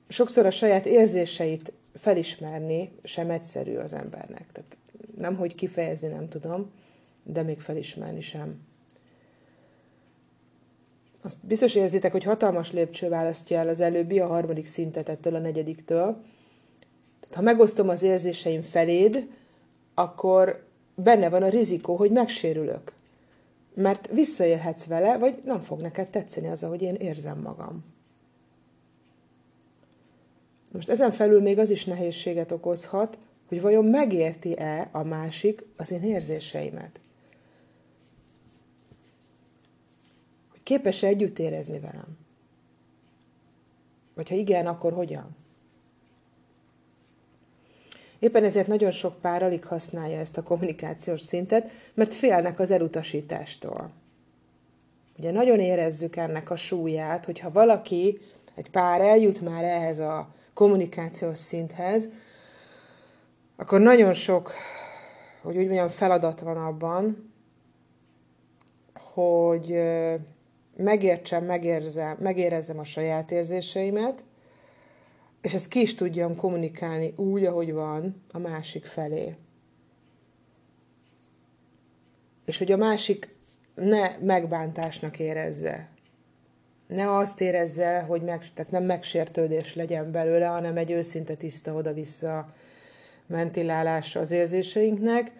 sokszor 0.09 0.47
a 0.47 0.50
saját 0.50 0.87
érzéseit 0.87 1.73
felismerni 1.95 2.93
sem 3.03 3.31
egyszerű 3.31 3.77
az 3.77 3.95
embernek. 3.95 4.47
Tehát 4.53 4.77
nem, 5.17 5.37
hogy 5.37 5.55
kifejezni 5.55 6.09
nem 6.09 6.29
tudom, 6.29 6.73
de 7.32 7.42
még 7.42 7.61
felismerni 7.61 8.20
sem. 8.20 8.61
Azt 11.23 11.47
biztos 11.47 11.75
érzitek, 11.75 12.12
hogy 12.12 12.25
hatalmas 12.25 12.73
lépcső 12.73 13.08
választja 13.08 13.58
el 13.58 13.68
az 13.68 13.80
előbbi, 13.80 14.20
a 14.20 14.26
harmadik 14.26 14.66
szintet 14.66 15.08
ettől 15.08 15.35
a 15.35 15.38
negyediktől. 15.38 16.23
Tehát, 17.20 17.35
ha 17.35 17.42
megosztom 17.42 17.88
az 17.88 18.02
érzéseim 18.02 18.62
feléd, 18.62 19.28
akkor 19.94 20.66
benne 20.94 21.28
van 21.28 21.42
a 21.42 21.49
rizikó, 21.49 21.97
hogy 21.97 22.11
megsérülök. 22.11 22.92
Mert 23.75 24.08
visszaélhetsz 24.12 24.87
vele, 24.87 25.18
vagy 25.18 25.42
nem 25.44 25.61
fog 25.61 25.80
neked 25.80 26.08
tetszeni 26.08 26.49
az, 26.49 26.62
ahogy 26.62 26.82
én 26.82 26.94
érzem 26.94 27.38
magam. 27.38 27.85
Most 30.73 30.88
ezen 30.88 31.11
felül 31.11 31.40
még 31.40 31.58
az 31.58 31.70
is 31.70 31.85
nehézséget 31.85 32.52
okozhat, 32.52 33.18
hogy 33.49 33.61
vajon 33.61 33.85
megérti-e 33.85 34.88
a 34.92 35.02
másik 35.02 35.64
az 35.76 35.90
én 35.90 36.02
érzéseimet. 36.02 37.00
Képes-e 40.69 41.07
együtt 41.07 41.39
érezni 41.39 41.81
velem? 41.81 42.19
Vagy 44.15 44.29
ha 44.29 44.35
igen, 44.35 44.67
akkor 44.67 44.93
hogyan? 44.93 45.37
Éppen 48.19 48.45
ezért 48.45 48.67
nagyon 48.67 48.91
sok 48.91 49.21
pár 49.21 49.43
alig 49.43 49.65
használja 49.65 50.19
ezt 50.19 50.37
a 50.37 50.43
kommunikációs 50.43 51.21
szintet, 51.21 51.71
mert 51.95 52.15
félnek 52.15 52.59
az 52.59 52.71
elutasítástól. 52.71 53.91
Ugye 55.19 55.31
nagyon 55.31 55.61
érezzük 55.61 56.17
ennek 56.17 56.51
a 56.51 56.57
súlyát, 56.57 57.25
hogyha 57.25 57.51
valaki, 57.51 58.21
egy 58.55 58.71
pár 58.71 59.01
eljut 59.01 59.41
már 59.41 59.65
ehhez 59.65 59.99
a 59.99 60.35
kommunikációs 60.55 61.39
szinthez, 61.39 62.09
akkor 63.57 63.81
nagyon 63.81 64.15
sok, 64.15 64.53
hogy 65.43 65.57
úgy 65.57 65.67
mondjam, 65.67 65.89
feladat 65.89 66.41
van 66.41 66.57
abban, 66.57 67.33
hogy 68.95 69.79
megértsem, 70.78 71.44
megérzem, 71.44 72.16
megérezzem 72.20 72.78
a 72.78 72.85
saját 72.85 73.30
érzéseimet, 73.30 74.25
és 75.40 75.54
ezt 75.54 75.68
ki 75.68 75.80
is 75.80 75.94
tudjam 75.94 76.37
kommunikálni 76.37 77.12
úgy, 77.16 77.44
ahogy 77.44 77.73
van 77.73 78.23
a 78.32 78.38
másik 78.38 78.87
felé. 78.87 79.35
És 82.44 82.58
hogy 82.58 82.73
a 82.73 82.76
másik 82.76 83.37
ne 83.75 84.16
megbántásnak 84.18 85.18
érezze. 85.18 85.88
Ne 86.87 87.16
azt 87.16 87.40
érezze, 87.40 88.00
hogy 88.00 88.23
meg, 88.23 88.52
tehát 88.54 88.70
nem 88.70 88.85
megsértődés 88.85 89.75
legyen 89.75 90.11
belőle, 90.11 90.47
hanem 90.47 90.76
egy 90.76 90.90
őszinte 90.90 91.35
tiszta 91.35 91.75
oda-vissza 91.75 92.47
ventilálása 93.26 94.20
az 94.20 94.30
érzéseinknek, 94.30 95.32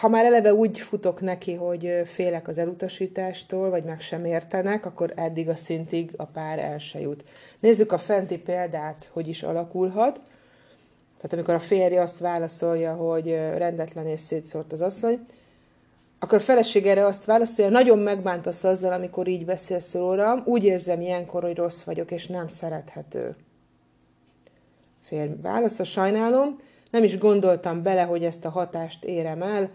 ha 0.00 0.08
már 0.08 0.24
eleve 0.24 0.54
úgy 0.54 0.78
futok 0.78 1.20
neki, 1.20 1.54
hogy 1.54 2.02
félek 2.04 2.48
az 2.48 2.58
elutasítástól, 2.58 3.70
vagy 3.70 3.84
meg 3.84 4.00
sem 4.00 4.24
értenek, 4.24 4.86
akkor 4.86 5.12
eddig 5.14 5.48
a 5.48 5.56
szintig 5.56 6.10
a 6.16 6.24
pár 6.24 6.58
el 6.58 6.78
se 6.78 7.00
jut. 7.00 7.24
Nézzük 7.60 7.92
a 7.92 7.98
fenti 7.98 8.38
példát, 8.38 9.10
hogy 9.12 9.28
is 9.28 9.42
alakulhat. 9.42 10.20
Tehát 11.16 11.32
amikor 11.32 11.54
a 11.54 11.58
férj 11.58 11.96
azt 11.96 12.18
válaszolja, 12.18 12.94
hogy 12.94 13.26
rendetlen 13.56 14.06
és 14.06 14.20
szétszórt 14.20 14.72
az 14.72 14.80
asszony, 14.80 15.26
akkor 16.18 16.38
a 16.38 16.40
feleség 16.40 16.86
erre 16.86 17.06
azt 17.06 17.24
válaszolja, 17.24 17.70
nagyon 17.70 17.98
megbántasz 17.98 18.64
azzal, 18.64 18.92
amikor 18.92 19.28
így 19.28 19.44
beszélsz 19.44 19.94
rólam, 19.94 20.42
úgy 20.44 20.64
érzem 20.64 21.00
ilyenkor, 21.00 21.42
hogy 21.42 21.56
rossz 21.56 21.82
vagyok, 21.82 22.10
és 22.10 22.26
nem 22.26 22.48
szerethető. 22.48 23.36
Férj 25.02 25.32
válasz, 25.42 25.84
sajnálom, 25.84 26.56
nem 26.90 27.04
is 27.04 27.18
gondoltam 27.18 27.82
bele, 27.82 28.02
hogy 28.02 28.24
ezt 28.24 28.44
a 28.44 28.50
hatást 28.50 29.04
érem 29.04 29.42
el, 29.42 29.70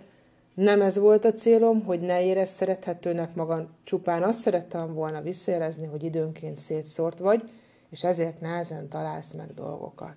nem 0.54 0.82
ez 0.82 0.98
volt 0.98 1.26
a 1.26 1.32
célom, 1.32 1.84
hogy 1.84 2.00
ne 2.00 2.24
érez 2.24 2.50
szerethetőnek 2.50 3.36
magam, 3.36 3.68
csupán 3.84 4.24
azt 4.24 4.40
szerettem 4.40 4.94
volna 4.94 5.22
visszajelezni, 5.22 5.88
hogy 5.88 6.04
időnként 6.04 6.58
szétszórt 6.58 7.20
vagy, 7.20 7.50
és 7.90 8.04
ezért 8.04 8.42
nehezen 8.42 8.88
találsz 8.88 9.32
meg 9.32 9.54
dolgokat. 9.54 10.16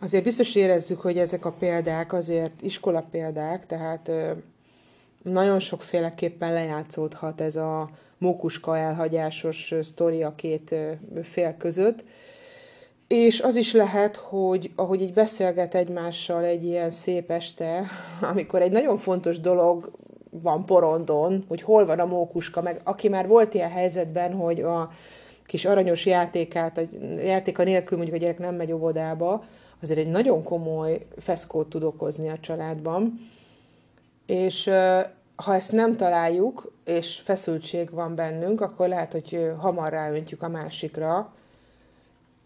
Azért 0.00 0.24
biztos 0.24 0.54
érezzük, 0.54 1.00
hogy 1.00 1.18
ezek 1.18 1.44
a 1.44 1.52
példák 1.52 2.12
azért 2.12 2.62
iskola 2.62 3.06
példák, 3.10 3.66
tehát 3.66 4.10
nagyon 5.22 5.60
sokféleképpen 5.60 6.52
lejátszódhat 6.52 7.40
ez 7.40 7.56
a 7.56 7.90
mókuska 8.18 8.78
elhagyásos 8.78 9.74
sztori 9.82 10.22
a 10.22 10.34
két 10.34 10.74
fél 11.22 11.56
között, 11.56 12.04
és 13.08 13.40
az 13.40 13.56
is 13.56 13.72
lehet, 13.72 14.16
hogy 14.16 14.70
ahogy 14.76 15.02
így 15.02 15.12
beszélget 15.12 15.74
egymással 15.74 16.44
egy 16.44 16.64
ilyen 16.64 16.90
szép 16.90 17.30
este, 17.30 17.84
amikor 18.32 18.62
egy 18.62 18.72
nagyon 18.72 18.96
fontos 18.96 19.40
dolog 19.40 19.90
van 20.30 20.64
porondon, 20.64 21.44
hogy 21.48 21.62
hol 21.62 21.86
van 21.86 21.98
a 21.98 22.04
mókuska, 22.04 22.62
meg 22.62 22.80
aki 22.84 23.08
már 23.08 23.26
volt 23.26 23.54
ilyen 23.54 23.70
helyzetben, 23.70 24.32
hogy 24.32 24.60
a 24.60 24.90
kis 25.46 25.64
aranyos 25.64 26.06
játékát, 26.06 26.78
a 26.78 26.82
játéka 27.22 27.62
nélkül 27.62 27.96
mondjuk 27.96 28.18
a 28.18 28.20
gyerek 28.20 28.38
nem 28.38 28.54
megy 28.54 28.72
óvodába, 28.72 29.44
azért 29.82 29.98
egy 29.98 30.10
nagyon 30.10 30.42
komoly 30.42 31.06
feszkót 31.18 31.68
tud 31.68 31.82
okozni 31.82 32.28
a 32.28 32.38
családban. 32.40 33.30
És 34.26 34.70
ha 35.36 35.54
ezt 35.54 35.72
nem 35.72 35.96
találjuk, 35.96 36.72
és 36.84 37.20
feszültség 37.24 37.90
van 37.90 38.14
bennünk, 38.14 38.60
akkor 38.60 38.88
lehet, 38.88 39.12
hogy 39.12 39.52
hamar 39.58 39.90
ráöntjük 39.90 40.42
a 40.42 40.48
másikra, 40.48 41.32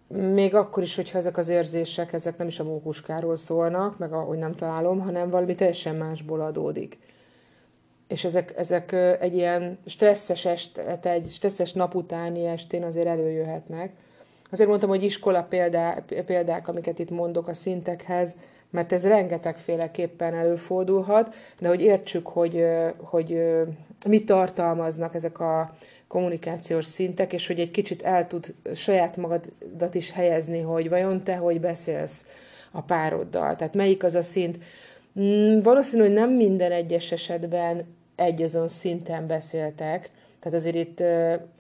még 0.09 0.55
akkor 0.55 0.83
is, 0.83 0.95
hogyha 0.95 1.19
ezek 1.19 1.37
az 1.37 1.49
érzések, 1.49 2.13
ezek 2.13 2.39
nem 2.39 2.47
is 2.47 2.61
a 2.61 2.65
mókuskáról 2.65 3.37
szólnak, 3.37 3.99
meg 3.99 4.13
ahogy 4.13 4.39
nem 4.39 4.55
találom, 4.55 5.01
hanem 5.01 5.31
valami 5.31 5.55
teljesen 5.55 5.97
másból 5.97 6.41
adódik. 6.41 6.99
És 8.07 8.25
ezek, 8.25 8.55
ezek 8.57 8.93
egy 9.21 9.35
ilyen 9.35 9.79
stresszes, 9.87 10.45
est, 10.45 10.79
egy 11.03 11.29
stresszes 11.31 11.73
nap 11.73 11.95
utáni 11.95 12.47
estén 12.47 12.85
azért 12.85 13.07
előjöhetnek. 13.07 13.93
Azért 14.51 14.69
mondtam, 14.69 14.89
hogy 14.89 15.03
iskola 15.03 15.43
példá, 15.43 16.05
példák, 16.27 16.69
amiket 16.69 16.99
itt 16.99 17.11
mondok 17.11 17.49
a 17.49 17.55
szintekhez, 17.55 18.37
mert 18.71 18.93
ez 18.93 19.07
rengetegféleképpen 19.07 20.35
előfordulhat, 20.35 21.35
de 21.61 21.69
hogy 21.69 21.81
értsük, 21.81 22.27
hogy, 22.27 22.65
hogy 22.97 23.43
mit 24.09 24.27
tartalmaznak 24.27 25.15
ezek 25.15 25.41
a 25.41 25.77
kommunikációs 26.09 26.85
szintek, 26.85 27.33
és 27.33 27.47
hogy 27.47 27.61
egy 27.61 27.71
kicsit 27.71 28.03
el 28.03 28.27
tud 28.27 28.55
saját 28.75 29.17
magadat 29.17 29.95
is 29.95 30.11
helyezni, 30.11 30.61
hogy 30.61 30.89
vajon 30.89 31.23
te 31.23 31.37
hogy 31.37 31.61
beszélsz 31.61 32.27
a 32.71 32.81
pároddal. 32.81 33.57
Tehát 33.57 33.75
melyik 33.75 34.05
az 34.05 34.15
a 34.15 34.23
szint. 34.23 34.59
Mm, 35.21 35.61
valószínű, 35.61 36.03
hogy 36.03 36.13
nem 36.13 36.31
minden 36.31 36.73
egyes 36.73 37.13
esetben 37.13 37.97
egy 38.17 38.43
azon 38.43 38.69
szinten 38.69 39.27
beszéltek, 39.27 40.11
tehát 40.41 40.59
azért 40.59 40.77
itt 40.77 41.03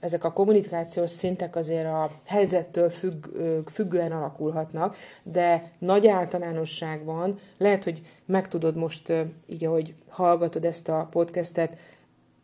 ezek 0.01 0.25
a 0.25 0.33
kommunikációs 0.33 1.11
szintek 1.11 1.57
azért 1.57 1.87
a 1.87 2.11
helyzettől 2.25 2.91
függ, 2.91 3.27
függően 3.71 4.13
alakulhatnak, 4.13 4.97
de 5.23 5.73
nagy 5.79 6.07
általánosságban 6.07 7.39
lehet, 7.59 7.85
hogy 7.85 8.03
meg 8.25 8.49
tudod 8.49 8.77
most, 8.77 9.13
így 9.47 9.65
ahogy 9.65 9.95
hallgatod 10.09 10.65
ezt 10.65 10.89
a 10.89 11.09
podcastet, 11.11 11.77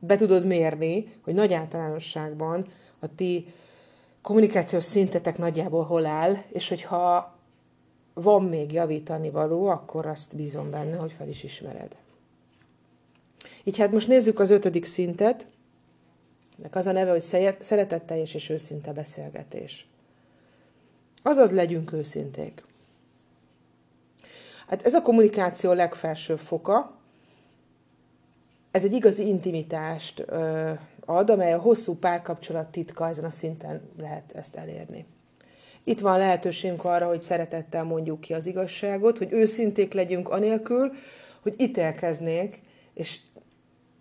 be 0.06 0.16
tudod 0.16 0.46
mérni, 0.46 1.12
hogy 1.22 1.34
nagy 1.34 1.52
általánosságban 1.52 2.66
a 2.98 3.14
ti 3.14 3.54
kommunikációs 4.22 4.84
szintetek 4.84 5.38
nagyjából 5.38 5.84
hol 5.84 6.06
áll, 6.06 6.36
és 6.48 6.68
hogyha 6.68 7.38
van 8.14 8.44
még 8.44 8.72
javítani 8.72 9.30
való, 9.30 9.66
akkor 9.66 10.06
azt 10.06 10.36
bízom 10.36 10.70
benne, 10.70 10.96
hogy 10.96 11.12
fel 11.12 11.28
is 11.28 11.42
ismered. 11.42 11.96
Így 13.64 13.78
hát 13.78 13.92
most 13.92 14.08
nézzük 14.08 14.38
az 14.38 14.50
ötödik 14.50 14.84
szintet, 14.84 15.46
ennek 16.58 16.74
az 16.74 16.86
a 16.86 16.92
neve, 16.92 17.10
hogy 17.10 17.22
szeretetteljes 17.60 18.34
és 18.34 18.48
őszinte 18.48 18.92
beszélgetés. 18.92 19.86
Azaz 21.22 21.50
legyünk 21.50 21.92
őszinték. 21.92 22.62
Hát 24.66 24.82
ez 24.82 24.94
a 24.94 25.02
kommunikáció 25.02 25.72
legfelsőbb 25.72 26.38
foka, 26.38 26.93
ez 28.74 28.84
egy 28.84 28.92
igazi 28.92 29.26
intimitást 29.26 30.24
ad, 31.04 31.30
amely 31.30 31.52
a 31.52 31.58
hosszú 31.58 31.94
párkapcsolat 31.94 32.66
titka 32.66 33.08
ezen 33.08 33.24
a 33.24 33.30
szinten 33.30 33.80
lehet 33.98 34.32
ezt 34.34 34.56
elérni. 34.56 35.06
Itt 35.84 36.00
van 36.00 36.18
lehetőségünk 36.18 36.84
arra, 36.84 37.06
hogy 37.06 37.20
szeretettel 37.20 37.84
mondjuk 37.84 38.20
ki 38.20 38.34
az 38.34 38.46
igazságot, 38.46 39.18
hogy 39.18 39.32
őszinték 39.32 39.92
legyünk 39.92 40.28
anélkül, 40.28 40.92
hogy 41.42 41.54
ítélkeznénk, 41.58 42.54
és 42.94 43.18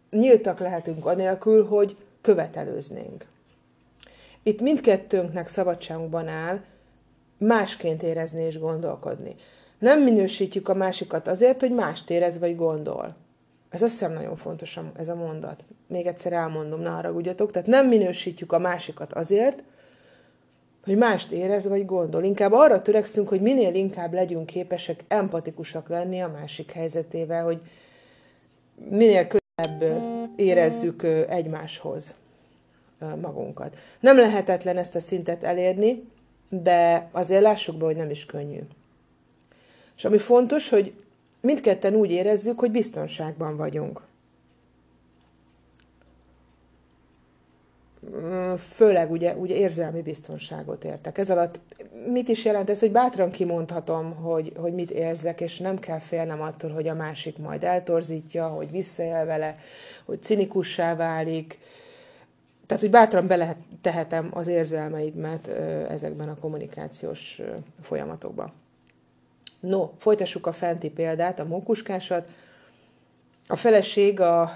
nyíltak 0.09 0.59
lehetünk 0.59 1.05
anélkül, 1.05 1.65
hogy 1.65 1.97
követelőznénk. 2.21 3.25
Itt 4.43 4.61
mindkettőnknek 4.61 5.47
szabadságunkban 5.47 6.27
áll 6.27 6.61
másként 7.37 8.03
érezni 8.03 8.41
és 8.41 8.59
gondolkodni. 8.59 9.35
Nem 9.79 10.01
minősítjük 10.03 10.69
a 10.69 10.73
másikat 10.73 11.27
azért, 11.27 11.59
hogy 11.59 11.71
mást 11.71 12.09
érez 12.09 12.39
vagy 12.39 12.55
gondol. 12.55 13.21
Ez 13.73 13.81
azt 13.81 13.91
hiszem 13.91 14.13
nagyon 14.13 14.35
fontos 14.35 14.79
ez 14.97 15.09
a 15.09 15.15
mondat. 15.15 15.63
Még 15.87 16.05
egyszer 16.05 16.33
elmondom, 16.33 16.79
ne 16.79 16.89
haragudjatok. 16.89 17.51
Tehát 17.51 17.67
nem 17.67 17.87
minősítjük 17.87 18.51
a 18.51 18.59
másikat 18.59 19.13
azért, 19.13 19.63
hogy 20.83 20.97
mást 20.97 21.31
érez 21.31 21.67
vagy 21.67 21.85
gondol. 21.85 22.23
Inkább 22.23 22.51
arra 22.51 22.81
törekszünk, 22.81 23.27
hogy 23.27 23.41
minél 23.41 23.75
inkább 23.75 24.13
legyünk 24.13 24.45
képesek 24.45 25.03
empatikusak 25.07 25.87
lenni 25.87 26.21
a 26.21 26.27
másik 26.27 26.71
helyzetével, 26.71 27.43
hogy 27.43 27.61
minél 28.89 29.27
közelebb 29.27 30.01
érezzük 30.35 31.03
egymáshoz 31.29 32.15
magunkat. 33.21 33.77
Nem 33.99 34.17
lehetetlen 34.17 34.77
ezt 34.77 34.95
a 34.95 34.99
szintet 34.99 35.43
elérni, 35.43 36.03
de 36.49 37.09
azért 37.11 37.41
lássuk 37.41 37.77
be, 37.77 37.85
hogy 37.85 37.95
nem 37.95 38.09
is 38.09 38.25
könnyű. 38.25 38.59
És 39.97 40.05
ami 40.05 40.17
fontos, 40.17 40.69
hogy 40.69 40.93
mindketten 41.43 41.93
úgy 41.93 42.11
érezzük, 42.11 42.59
hogy 42.59 42.71
biztonságban 42.71 43.57
vagyunk. 43.57 44.01
Főleg 48.57 49.11
ugye, 49.11 49.35
ugye 49.35 49.55
érzelmi 49.55 50.01
biztonságot 50.01 50.83
értek. 50.83 51.17
Ez 51.17 51.29
alatt 51.29 51.59
mit 52.07 52.27
is 52.27 52.45
jelent 52.45 52.69
ez, 52.69 52.79
hogy 52.79 52.91
bátran 52.91 53.31
kimondhatom, 53.31 54.15
hogy, 54.15 54.53
hogy 54.55 54.73
mit 54.73 54.91
érzek, 54.91 55.41
és 55.41 55.57
nem 55.57 55.79
kell 55.79 55.99
félnem 55.99 56.41
attól, 56.41 56.71
hogy 56.71 56.87
a 56.87 56.93
másik 56.93 57.37
majd 57.37 57.63
eltorzítja, 57.63 58.47
hogy 58.47 58.71
visszaél 58.71 59.25
vele, 59.25 59.57
hogy 60.05 60.21
cinikussá 60.21 60.95
válik. 60.95 61.59
Tehát, 62.65 62.81
hogy 62.83 62.91
bátran 62.91 63.27
bele 63.27 63.55
tehetem 63.81 64.29
az 64.33 64.47
érzelmeimet 64.47 65.47
ezekben 65.89 66.29
a 66.29 66.37
kommunikációs 66.39 67.41
folyamatokban. 67.81 68.62
No, 69.63 69.89
folytassuk 69.97 70.47
a 70.47 70.53
fenti 70.53 70.89
példát, 70.89 71.39
a 71.39 71.45
mókuskásat. 71.45 72.27
A 73.47 73.55
feleség 73.55 74.19
a, 74.19 74.51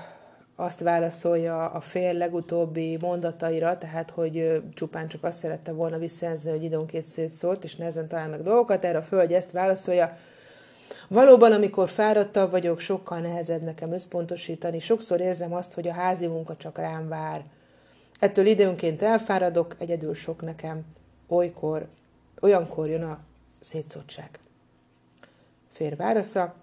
azt 0.55 0.79
válaszolja 0.79 1.65
a 1.65 1.81
fél 1.81 2.13
legutóbbi 2.13 2.97
mondataira, 3.01 3.77
tehát, 3.77 4.09
hogy 4.09 4.61
csupán 4.73 5.07
csak 5.07 5.23
azt 5.23 5.37
szerette 5.37 5.71
volna 5.71 5.97
visszajelzni, 5.97 6.51
hogy 6.51 6.63
időnként 6.63 7.05
szétszólt, 7.05 7.63
és 7.63 7.75
nehezen 7.75 8.07
talál 8.07 8.29
meg 8.29 8.43
dolgokat. 8.43 8.85
Erre 8.85 8.97
a 8.97 9.01
földj 9.01 9.33
ezt 9.33 9.51
válaszolja, 9.51 10.17
Valóban, 11.07 11.51
amikor 11.51 11.89
fáradtabb 11.89 12.51
vagyok, 12.51 12.79
sokkal 12.79 13.19
nehezebb 13.19 13.61
nekem 13.61 13.91
összpontosítani. 13.91 14.79
Sokszor 14.79 15.19
érzem 15.19 15.53
azt, 15.53 15.73
hogy 15.73 15.87
a 15.87 15.93
házi 15.93 16.27
munka 16.27 16.55
csak 16.55 16.77
rám 16.77 17.07
vár. 17.07 17.43
Ettől 18.19 18.45
időnként 18.45 19.01
elfáradok, 19.01 19.75
egyedül 19.77 20.13
sok 20.13 20.41
nekem. 20.41 20.85
Olykor, 21.27 21.87
olyankor 22.39 22.87
jön 22.87 23.03
a 23.03 23.19
szétszótság. 23.59 24.39
Fér 25.77 25.95
válasza. 25.95 26.55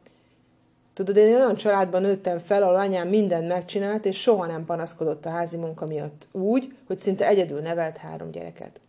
Tudod, 0.94 1.16
én 1.16 1.34
olyan 1.34 1.56
családban 1.56 2.02
nőttem 2.02 2.38
fel, 2.38 2.62
ahol 2.62 2.74
anyám 2.74 3.08
mindent 3.08 3.48
megcsinált, 3.48 4.04
és 4.04 4.20
soha 4.20 4.46
nem 4.46 4.64
panaszkodott 4.64 5.26
a 5.26 5.30
házi 5.30 5.56
munka 5.56 5.86
miatt 5.86 6.26
úgy, 6.32 6.76
hogy 6.86 6.98
szinte 6.98 7.26
egyedül 7.26 7.60
nevelt 7.60 7.96
három 7.96 8.30
gyereket. 8.30 8.80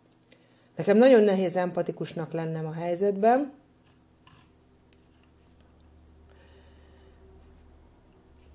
Nekem 0.75 0.97
nagyon 0.97 1.23
nehéz 1.23 1.55
empatikusnak 1.55 2.31
lennem 2.31 2.65
a 2.65 2.71
helyzetben, 2.71 3.51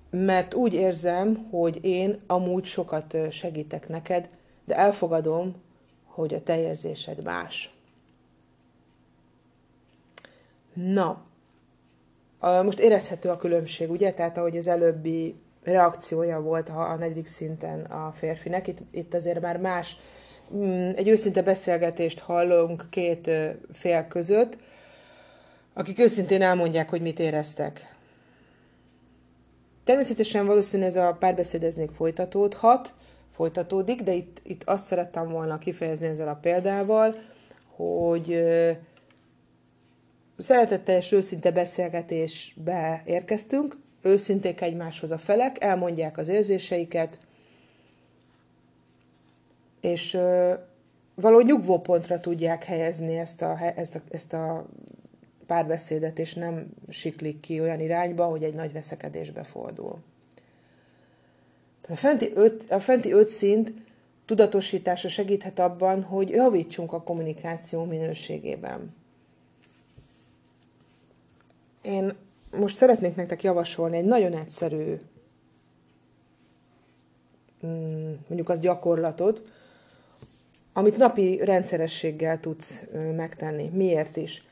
mert 0.09 0.53
úgy 0.53 0.73
érzem, 0.73 1.47
hogy 1.51 1.79
én 1.85 2.19
amúgy 2.27 2.65
sokat 2.65 3.17
segítek 3.29 3.89
neked, 3.89 4.29
de 4.65 4.75
elfogadom, 4.75 5.55
hogy 6.05 6.33
a 6.33 6.43
te 6.43 6.59
érzésed 6.59 7.23
más. 7.23 7.73
Na, 10.73 11.29
most 12.41 12.79
érezhető 12.79 13.29
a 13.29 13.37
különbség, 13.37 13.91
ugye? 13.91 14.11
Tehát 14.11 14.37
ahogy 14.37 14.57
az 14.57 14.67
előbbi 14.67 15.35
reakciója 15.63 16.41
volt 16.41 16.69
a 16.69 16.95
negyedik 16.99 17.27
szinten 17.27 17.81
a 17.81 18.11
férfinek, 18.15 18.67
itt, 18.67 18.77
itt 18.91 19.13
azért 19.13 19.41
már 19.41 19.57
más, 19.57 19.97
mm, 20.55 20.89
egy 20.95 21.07
őszinte 21.07 21.41
beszélgetést 21.41 22.19
hallunk 22.19 22.85
két 22.89 23.29
fél 23.73 24.07
között, 24.07 24.57
akik 25.73 25.99
őszintén 25.99 26.41
elmondják, 26.41 26.89
hogy 26.89 27.01
mit 27.01 27.19
éreztek. 27.19 27.95
Természetesen 29.83 30.45
valószínű 30.45 30.83
ez 30.83 30.95
a 30.95 31.15
párbeszéd 31.19 31.63
ez 31.63 31.75
még 31.75 31.89
folytatódhat, 31.89 32.93
folytatódik, 33.35 34.01
de 34.01 34.13
itt, 34.13 34.41
itt 34.43 34.63
azt 34.63 34.85
szerettem 34.85 35.29
volna 35.29 35.57
kifejezni 35.57 36.05
ezzel 36.05 36.27
a 36.27 36.39
példával, 36.41 37.15
hogy 37.75 38.43
szeretetteljes 40.37 41.11
őszinte 41.11 41.51
beszélgetésbe 41.51 43.01
érkeztünk, 43.05 43.77
őszinték 44.01 44.61
egymáshoz 44.61 45.11
a 45.11 45.17
felek, 45.17 45.63
elmondják 45.63 46.17
az 46.17 46.27
érzéseiket, 46.27 47.17
és 49.81 50.17
való 51.15 51.39
nyugvópontra 51.39 52.19
tudják 52.19 52.63
helyezni 52.63 53.17
ezt 53.17 53.41
a, 53.41 53.57
ezt 53.75 53.95
a, 53.95 54.01
ezt 54.11 54.33
a 54.33 54.65
párbeszédet, 55.45 56.19
és 56.19 56.33
nem 56.33 56.67
siklik 56.89 57.39
ki 57.39 57.59
olyan 57.59 57.79
irányba, 57.79 58.25
hogy 58.25 58.43
egy 58.43 58.53
nagy 58.53 58.71
veszekedésbe 58.71 59.43
fordul. 59.43 59.99
A 61.89 61.95
fenti 61.95 62.31
öt, 62.35 62.71
a 62.71 62.79
fenti 62.79 63.11
öt 63.11 63.27
szint 63.27 63.73
tudatosítása 64.25 65.07
segíthet 65.07 65.59
abban, 65.59 66.03
hogy 66.03 66.29
javítsunk 66.29 66.93
a 66.93 67.01
kommunikáció 67.01 67.83
minőségében. 67.83 68.95
Én 71.81 72.15
most 72.57 72.75
szeretnék 72.75 73.15
nektek 73.15 73.43
javasolni 73.43 73.97
egy 73.97 74.05
nagyon 74.05 74.33
egyszerű 74.33 74.99
mm, 77.65 78.11
mondjuk 78.27 78.49
az 78.49 78.59
gyakorlatot, 78.59 79.41
amit 80.73 80.97
napi 80.97 81.37
rendszerességgel 81.43 82.39
tudsz 82.39 82.83
megtenni. 83.15 83.69
Miért 83.73 84.17
is? 84.17 84.43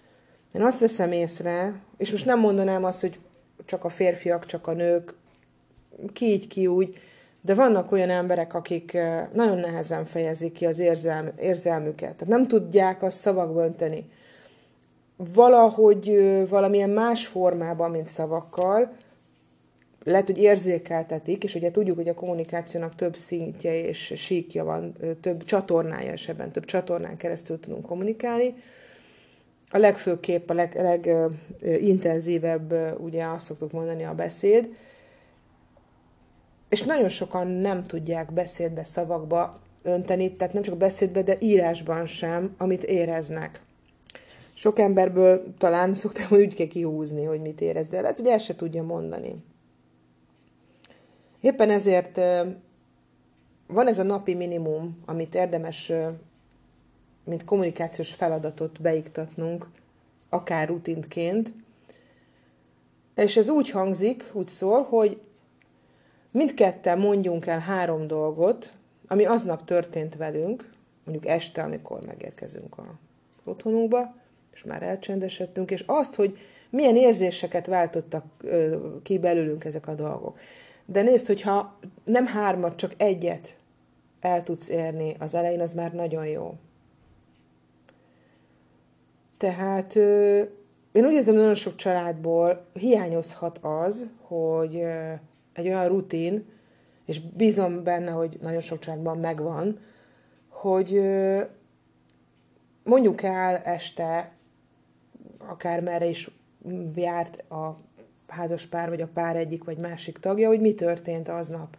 Én 0.52 0.62
azt 0.62 0.80
veszem 0.80 1.12
észre, 1.12 1.80
és 1.98 2.12
most 2.12 2.26
nem 2.26 2.40
mondanám 2.40 2.84
azt, 2.84 3.02
hogy 3.02 3.20
csak 3.66 3.84
a 3.84 3.90
férfiak, 3.90 4.46
csak 4.46 4.68
a 4.68 4.74
nők, 4.74 5.14
ki 6.14 6.26
így, 6.26 6.48
ki 6.48 6.68
úgy, 6.68 6.98
de 7.42 7.54
vannak 7.54 7.92
olyan 7.92 8.10
emberek, 8.10 8.54
akik 8.54 8.98
nagyon 9.34 9.58
nehezen 9.58 10.06
fejezik 10.06 10.54
ki 10.54 10.66
az 10.66 10.80
érzelm, 10.80 11.32
érzelmüket. 11.40 12.16
Tehát 12.16 12.28
nem 12.28 12.48
tudják 12.48 13.04
azt 13.04 13.18
szavakba 13.18 13.64
önteni 13.64 14.10
valahogy 15.34 16.18
valamilyen 16.50 16.90
más 16.90 17.28
formában, 17.28 17.92
mint 17.92 18.08
szavakkal, 18.08 18.96
lehet, 20.04 20.26
hogy 20.26 20.38
érzékeltetik, 20.38 21.44
és 21.44 21.56
ugye 21.56 21.72
tudjuk, 21.72 21.96
hogy 21.96 22.08
a 22.08 22.14
kommunikációnak 22.14 22.96
több 22.96 23.16
szintje 23.16 23.82
és 23.82 24.14
síkja 24.16 24.64
van, 24.64 24.96
több 25.22 25.44
csatornája 25.44 26.14
is 26.14 26.28
ebben, 26.28 26.52
több 26.52 26.66
csatornán 26.66 27.18
keresztül 27.18 27.60
tudunk 27.60 27.86
kommunikálni. 27.86 28.56
A 29.72 29.78
legfőképp, 29.78 30.50
a 30.50 30.54
leg, 30.54 30.76
legintenzívebb, 31.62 32.74
ugye 33.02 33.26
azt 33.26 33.46
szoktuk 33.46 33.72
mondani, 33.72 34.04
a 34.04 34.14
beszéd. 34.14 34.76
És 36.70 36.82
nagyon 36.82 37.10
sokan 37.10 37.48
nem 37.48 37.84
tudják 37.84 38.34
beszédbe, 38.34 38.84
szavakba 38.84 39.54
önteni, 39.84 40.36
tehát 40.36 40.54
nem 40.54 40.64
csak 40.64 40.78
beszédbe, 40.78 41.22
de 41.22 41.36
írásban 41.40 42.06
sem, 42.06 42.56
amit 42.58 42.84
éreznek 42.84 43.62
sok 44.60 44.80
emberből 44.80 45.54
talán 45.58 45.94
szoktam, 45.94 46.38
úgy 46.40 46.54
kell 46.54 46.68
kihúzni, 46.68 47.24
hogy 47.24 47.42
mit 47.42 47.62
érez, 47.62 47.88
de 47.88 48.02
lehet, 48.02 48.20
hogy 48.20 48.28
el 48.28 48.38
se 48.38 48.56
tudja 48.56 48.84
mondani. 48.84 49.44
Éppen 51.42 51.70
ezért 51.70 52.16
van 53.68 53.88
ez 53.88 54.00
a 54.00 54.04
napi 54.04 54.34
minimum, 54.34 55.02
amit 55.06 55.36
érdemes, 55.36 55.92
mint 57.24 57.46
kommunikációs 57.46 58.14
feladatot 58.14 58.82
beiktatnunk, 58.82 59.68
akár 60.30 60.68
rutintként. 60.68 61.52
És 63.16 63.38
ez 63.38 63.50
úgy 63.50 63.70
hangzik, 63.70 64.30
úgy 64.34 64.48
szól, 64.48 64.84
hogy 64.84 65.22
mindketten 66.32 67.00
mondjunk 67.00 67.46
el 67.46 67.60
három 67.60 68.08
dolgot, 68.08 68.74
ami 69.08 69.26
aznap 69.26 69.66
történt 69.66 70.16
velünk, 70.16 70.70
mondjuk 71.04 71.32
este, 71.32 71.64
amikor 71.64 72.06
megérkezünk 72.06 72.78
a 72.78 73.00
otthonunkba, 73.44 74.18
és 74.54 74.64
már 74.64 74.84
elcsendesedtünk, 74.84 75.72
és 75.72 75.84
azt, 75.88 76.16
hogy 76.16 76.38
milyen 76.70 76.96
érzéseket 76.96 77.66
váltottak 77.66 78.26
ki 79.04 79.20
belőlünk 79.20 79.66
ezek 79.66 79.88
a 79.88 79.96
dolgok. 79.96 80.40
De 80.86 81.02
nézd, 81.02 81.28
hogyha 81.28 81.80
nem 82.04 82.26
hármat, 82.26 82.76
csak 82.76 82.94
egyet 82.98 83.56
el 84.20 84.44
tudsz 84.44 84.70
érni 84.70 85.16
az 85.20 85.34
elején, 85.34 85.62
az 85.62 85.74
már 85.74 85.94
nagyon 85.94 86.26
jó. 86.28 86.54
Tehát 89.38 89.96
én 90.92 91.06
úgy 91.06 91.14
érzem, 91.14 91.36
nagyon 91.36 91.56
sok 91.56 91.76
családból 91.76 92.66
hiányozhat 92.74 93.60
az, 93.62 94.06
hogy 94.22 94.84
egy 95.54 95.68
olyan 95.68 95.88
rutin, 95.88 96.46
és 97.06 97.20
bízom 97.20 97.84
benne, 97.84 98.12
hogy 98.12 98.38
nagyon 98.42 98.62
sok 98.62 98.80
családban 98.80 99.18
megvan, 99.18 99.80
hogy 100.50 101.02
mondjuk 102.84 103.24
el 103.24 103.58
este 103.58 104.32
akármerre 105.50 106.06
is 106.06 106.32
járt 106.96 107.52
a 107.52 107.76
házas 108.28 108.66
pár, 108.66 108.90
vagy 108.90 109.02
a 109.02 109.08
pár 109.08 109.36
egyik, 109.36 109.64
vagy 109.64 109.78
másik 109.78 110.18
tagja, 110.18 110.48
hogy 110.48 110.62
mi 110.62 110.74
történt 110.74 111.30
aznap. 111.30 111.78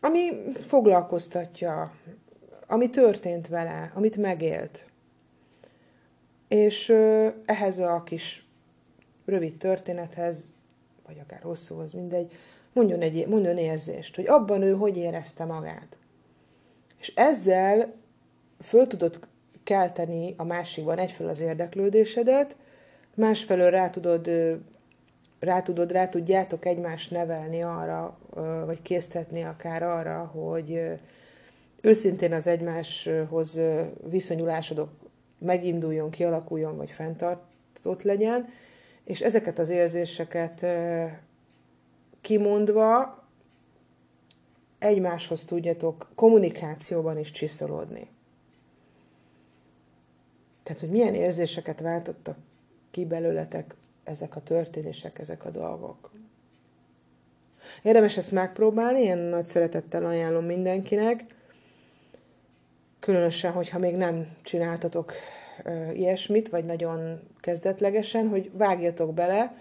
Ami 0.00 0.30
foglalkoztatja, 0.66 1.92
ami 2.66 2.90
történt 2.90 3.48
vele, 3.48 3.92
amit 3.94 4.16
megélt. 4.16 4.86
És 6.48 6.88
ehhez 7.44 7.78
a 7.78 8.02
kis 8.02 8.46
rövid 9.24 9.56
történethez, 9.56 10.52
vagy 11.06 11.18
akár 11.18 11.40
hosszú, 11.42 11.78
az 11.78 11.92
mindegy, 11.92 12.32
mondjon, 12.72 13.00
egy, 13.00 13.26
mondjon 13.26 13.58
érzést, 13.58 14.16
hogy 14.16 14.26
abban 14.26 14.62
ő 14.62 14.72
hogy 14.72 14.96
érezte 14.96 15.44
magát. 15.44 15.98
És 16.98 17.12
ezzel 17.14 17.94
föl 18.60 18.86
tudod 18.86 19.20
kelteni 19.66 20.34
a 20.36 20.44
másikban 20.44 20.98
egyfelől 20.98 21.32
az 21.32 21.40
érdeklődésedet, 21.40 22.56
másfelől 23.14 23.70
rá 23.70 23.90
tudod, 23.90 24.30
rá 25.40 25.62
tudod, 25.62 25.92
rá 25.92 26.08
tudjátok 26.08 26.64
egymást 26.64 27.10
nevelni 27.10 27.62
arra, 27.62 28.18
vagy 28.66 28.82
késztetni 28.82 29.42
akár 29.42 29.82
arra, 29.82 30.24
hogy 30.24 30.80
őszintén 31.80 32.32
az 32.32 32.46
egymáshoz 32.46 33.60
viszonyulásodok 34.10 34.90
meginduljon, 35.38 36.10
kialakuljon, 36.10 36.76
vagy 36.76 36.90
fenntartott 36.90 38.02
legyen, 38.02 38.48
és 39.04 39.20
ezeket 39.20 39.58
az 39.58 39.68
érzéseket 39.68 40.66
kimondva 42.20 43.18
egymáshoz 44.78 45.44
tudjatok 45.44 46.08
kommunikációban 46.14 47.18
is 47.18 47.30
csiszolódni. 47.30 48.14
Tehát, 50.66 50.80
hogy 50.80 50.90
milyen 50.90 51.14
érzéseket 51.14 51.80
váltottak 51.80 52.36
ki 52.90 53.04
belőletek 53.04 53.74
ezek 54.04 54.36
a 54.36 54.42
történések, 54.42 55.18
ezek 55.18 55.44
a 55.44 55.50
dolgok. 55.50 56.10
Érdemes 57.82 58.16
ezt 58.16 58.32
megpróbálni, 58.32 59.00
én 59.00 59.16
nagy 59.16 59.46
szeretettel 59.46 60.04
ajánlom 60.04 60.44
mindenkinek, 60.44 61.24
különösen, 63.00 63.52
hogyha 63.52 63.78
még 63.78 63.96
nem 63.96 64.36
csináltatok 64.42 65.12
ilyesmit, 65.92 66.48
vagy 66.48 66.64
nagyon 66.64 67.20
kezdetlegesen, 67.40 68.28
hogy 68.28 68.50
vágjatok 68.52 69.14
bele, 69.14 69.56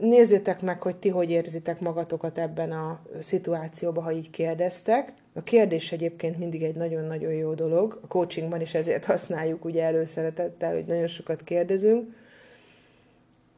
nézzétek 0.00 0.62
meg, 0.62 0.82
hogy 0.82 0.96
ti 0.96 1.08
hogy 1.08 1.30
érzitek 1.30 1.80
magatokat 1.80 2.38
ebben 2.38 2.72
a 2.72 3.00
szituációban, 3.20 4.04
ha 4.04 4.12
így 4.12 4.30
kérdeztek. 4.30 5.12
A 5.34 5.42
kérdés 5.42 5.92
egyébként 5.92 6.38
mindig 6.38 6.62
egy 6.62 6.74
nagyon-nagyon 6.74 7.32
jó 7.32 7.54
dolog. 7.54 8.00
A 8.02 8.06
coachingban 8.06 8.60
is 8.60 8.74
ezért 8.74 9.04
használjuk 9.04 9.64
ugye 9.64 9.82
előszeretettel, 9.82 10.72
hogy 10.72 10.84
nagyon 10.84 11.06
sokat 11.06 11.44
kérdezünk. 11.44 12.14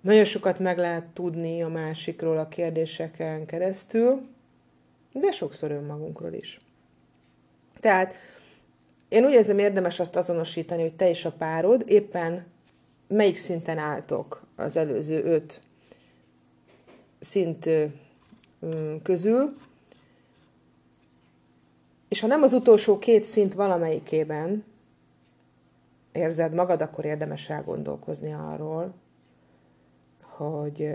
Nagyon 0.01 0.25
sokat 0.25 0.59
meg 0.59 0.79
lehet 0.79 1.05
tudni 1.05 1.63
a 1.63 1.69
másikról 1.69 2.39
a 2.39 2.49
kérdéseken 2.49 3.47
keresztül, 3.47 4.21
de 5.13 5.31
sokszor 5.31 5.71
önmagunkról 5.71 6.33
is. 6.33 6.59
Tehát 7.81 8.15
én 9.09 9.25
úgy 9.25 9.33
érzem 9.33 9.59
érdemes 9.59 10.01
azt 10.01 10.17
azonosítani, 10.17 10.83
hogy 10.83 10.95
te 10.95 11.09
és 11.09 11.25
a 11.25 11.33
párod 11.33 11.83
éppen 11.87 12.47
melyik 13.09 13.37
szinten 13.37 13.79
álltok 13.79 14.43
az 14.57 14.77
előző 14.77 15.25
öt 15.25 15.61
szint 17.21 17.69
közül, 19.03 19.57
és 22.09 22.21
ha 22.21 22.27
nem 22.27 22.43
az 22.43 22.53
utolsó 22.53 22.99
két 22.99 23.25
szint 23.25 23.55
valamelyikében 23.55 24.65
érzed 26.13 26.55
magad, 26.55 26.83
akkor 26.83 27.05
érdemes 27.05 27.51
elgondolkozni 27.51 28.33
arról, 28.33 28.95
hogy 30.21 30.91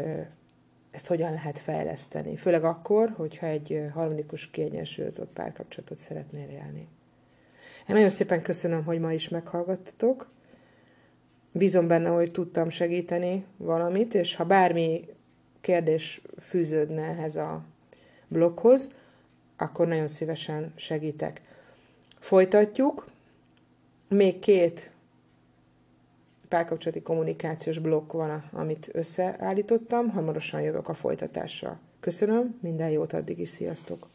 ezt 0.92 1.08
hogyan 1.08 1.32
lehet 1.32 1.60
fejleszteni. 1.60 2.36
Főleg 2.36 2.64
akkor, 2.64 3.14
hogyha 3.16 3.46
egy 3.46 3.86
harmonikus, 3.94 4.50
kiegyensúlyozott 4.50 5.34
párkapcsolatot 5.34 5.98
szeretnél 5.98 6.50
élni. 6.50 6.88
Én 7.88 7.96
nagyon 7.96 8.10
szépen 8.10 8.42
köszönöm, 8.42 8.84
hogy 8.84 9.00
ma 9.00 9.14
is 9.14 9.30
meghallgattatok. 9.30 10.32
Bízom 11.52 11.88
benne, 11.88 12.10
hogy 12.10 12.32
tudtam 12.32 12.70
segíteni 12.70 13.46
valamit, 13.58 14.14
és 14.14 14.36
ha 14.36 14.46
bármi 14.46 15.06
kérdés 15.64 16.22
fűződne 16.42 17.02
ehhez 17.02 17.36
a 17.36 17.64
bloghoz, 18.28 18.90
akkor 19.58 19.88
nagyon 19.88 20.08
szívesen 20.08 20.74
segítek. 20.76 21.42
Folytatjuk. 22.20 23.06
Még 24.08 24.40
két 24.40 24.92
párkapcsolati 26.48 27.02
kommunikációs 27.02 27.80
blokk 27.80 28.12
van, 28.12 28.50
amit 28.52 28.90
összeállítottam. 28.92 30.10
Hamarosan 30.10 30.62
jövök 30.62 30.90
a 30.90 30.94
folytatással. 30.94 31.80
Köszönöm, 32.00 32.58
minden 32.62 32.90
jót 32.90 33.14
addig 33.14 33.40
is, 33.40 33.50
sziasztok! 33.50 34.13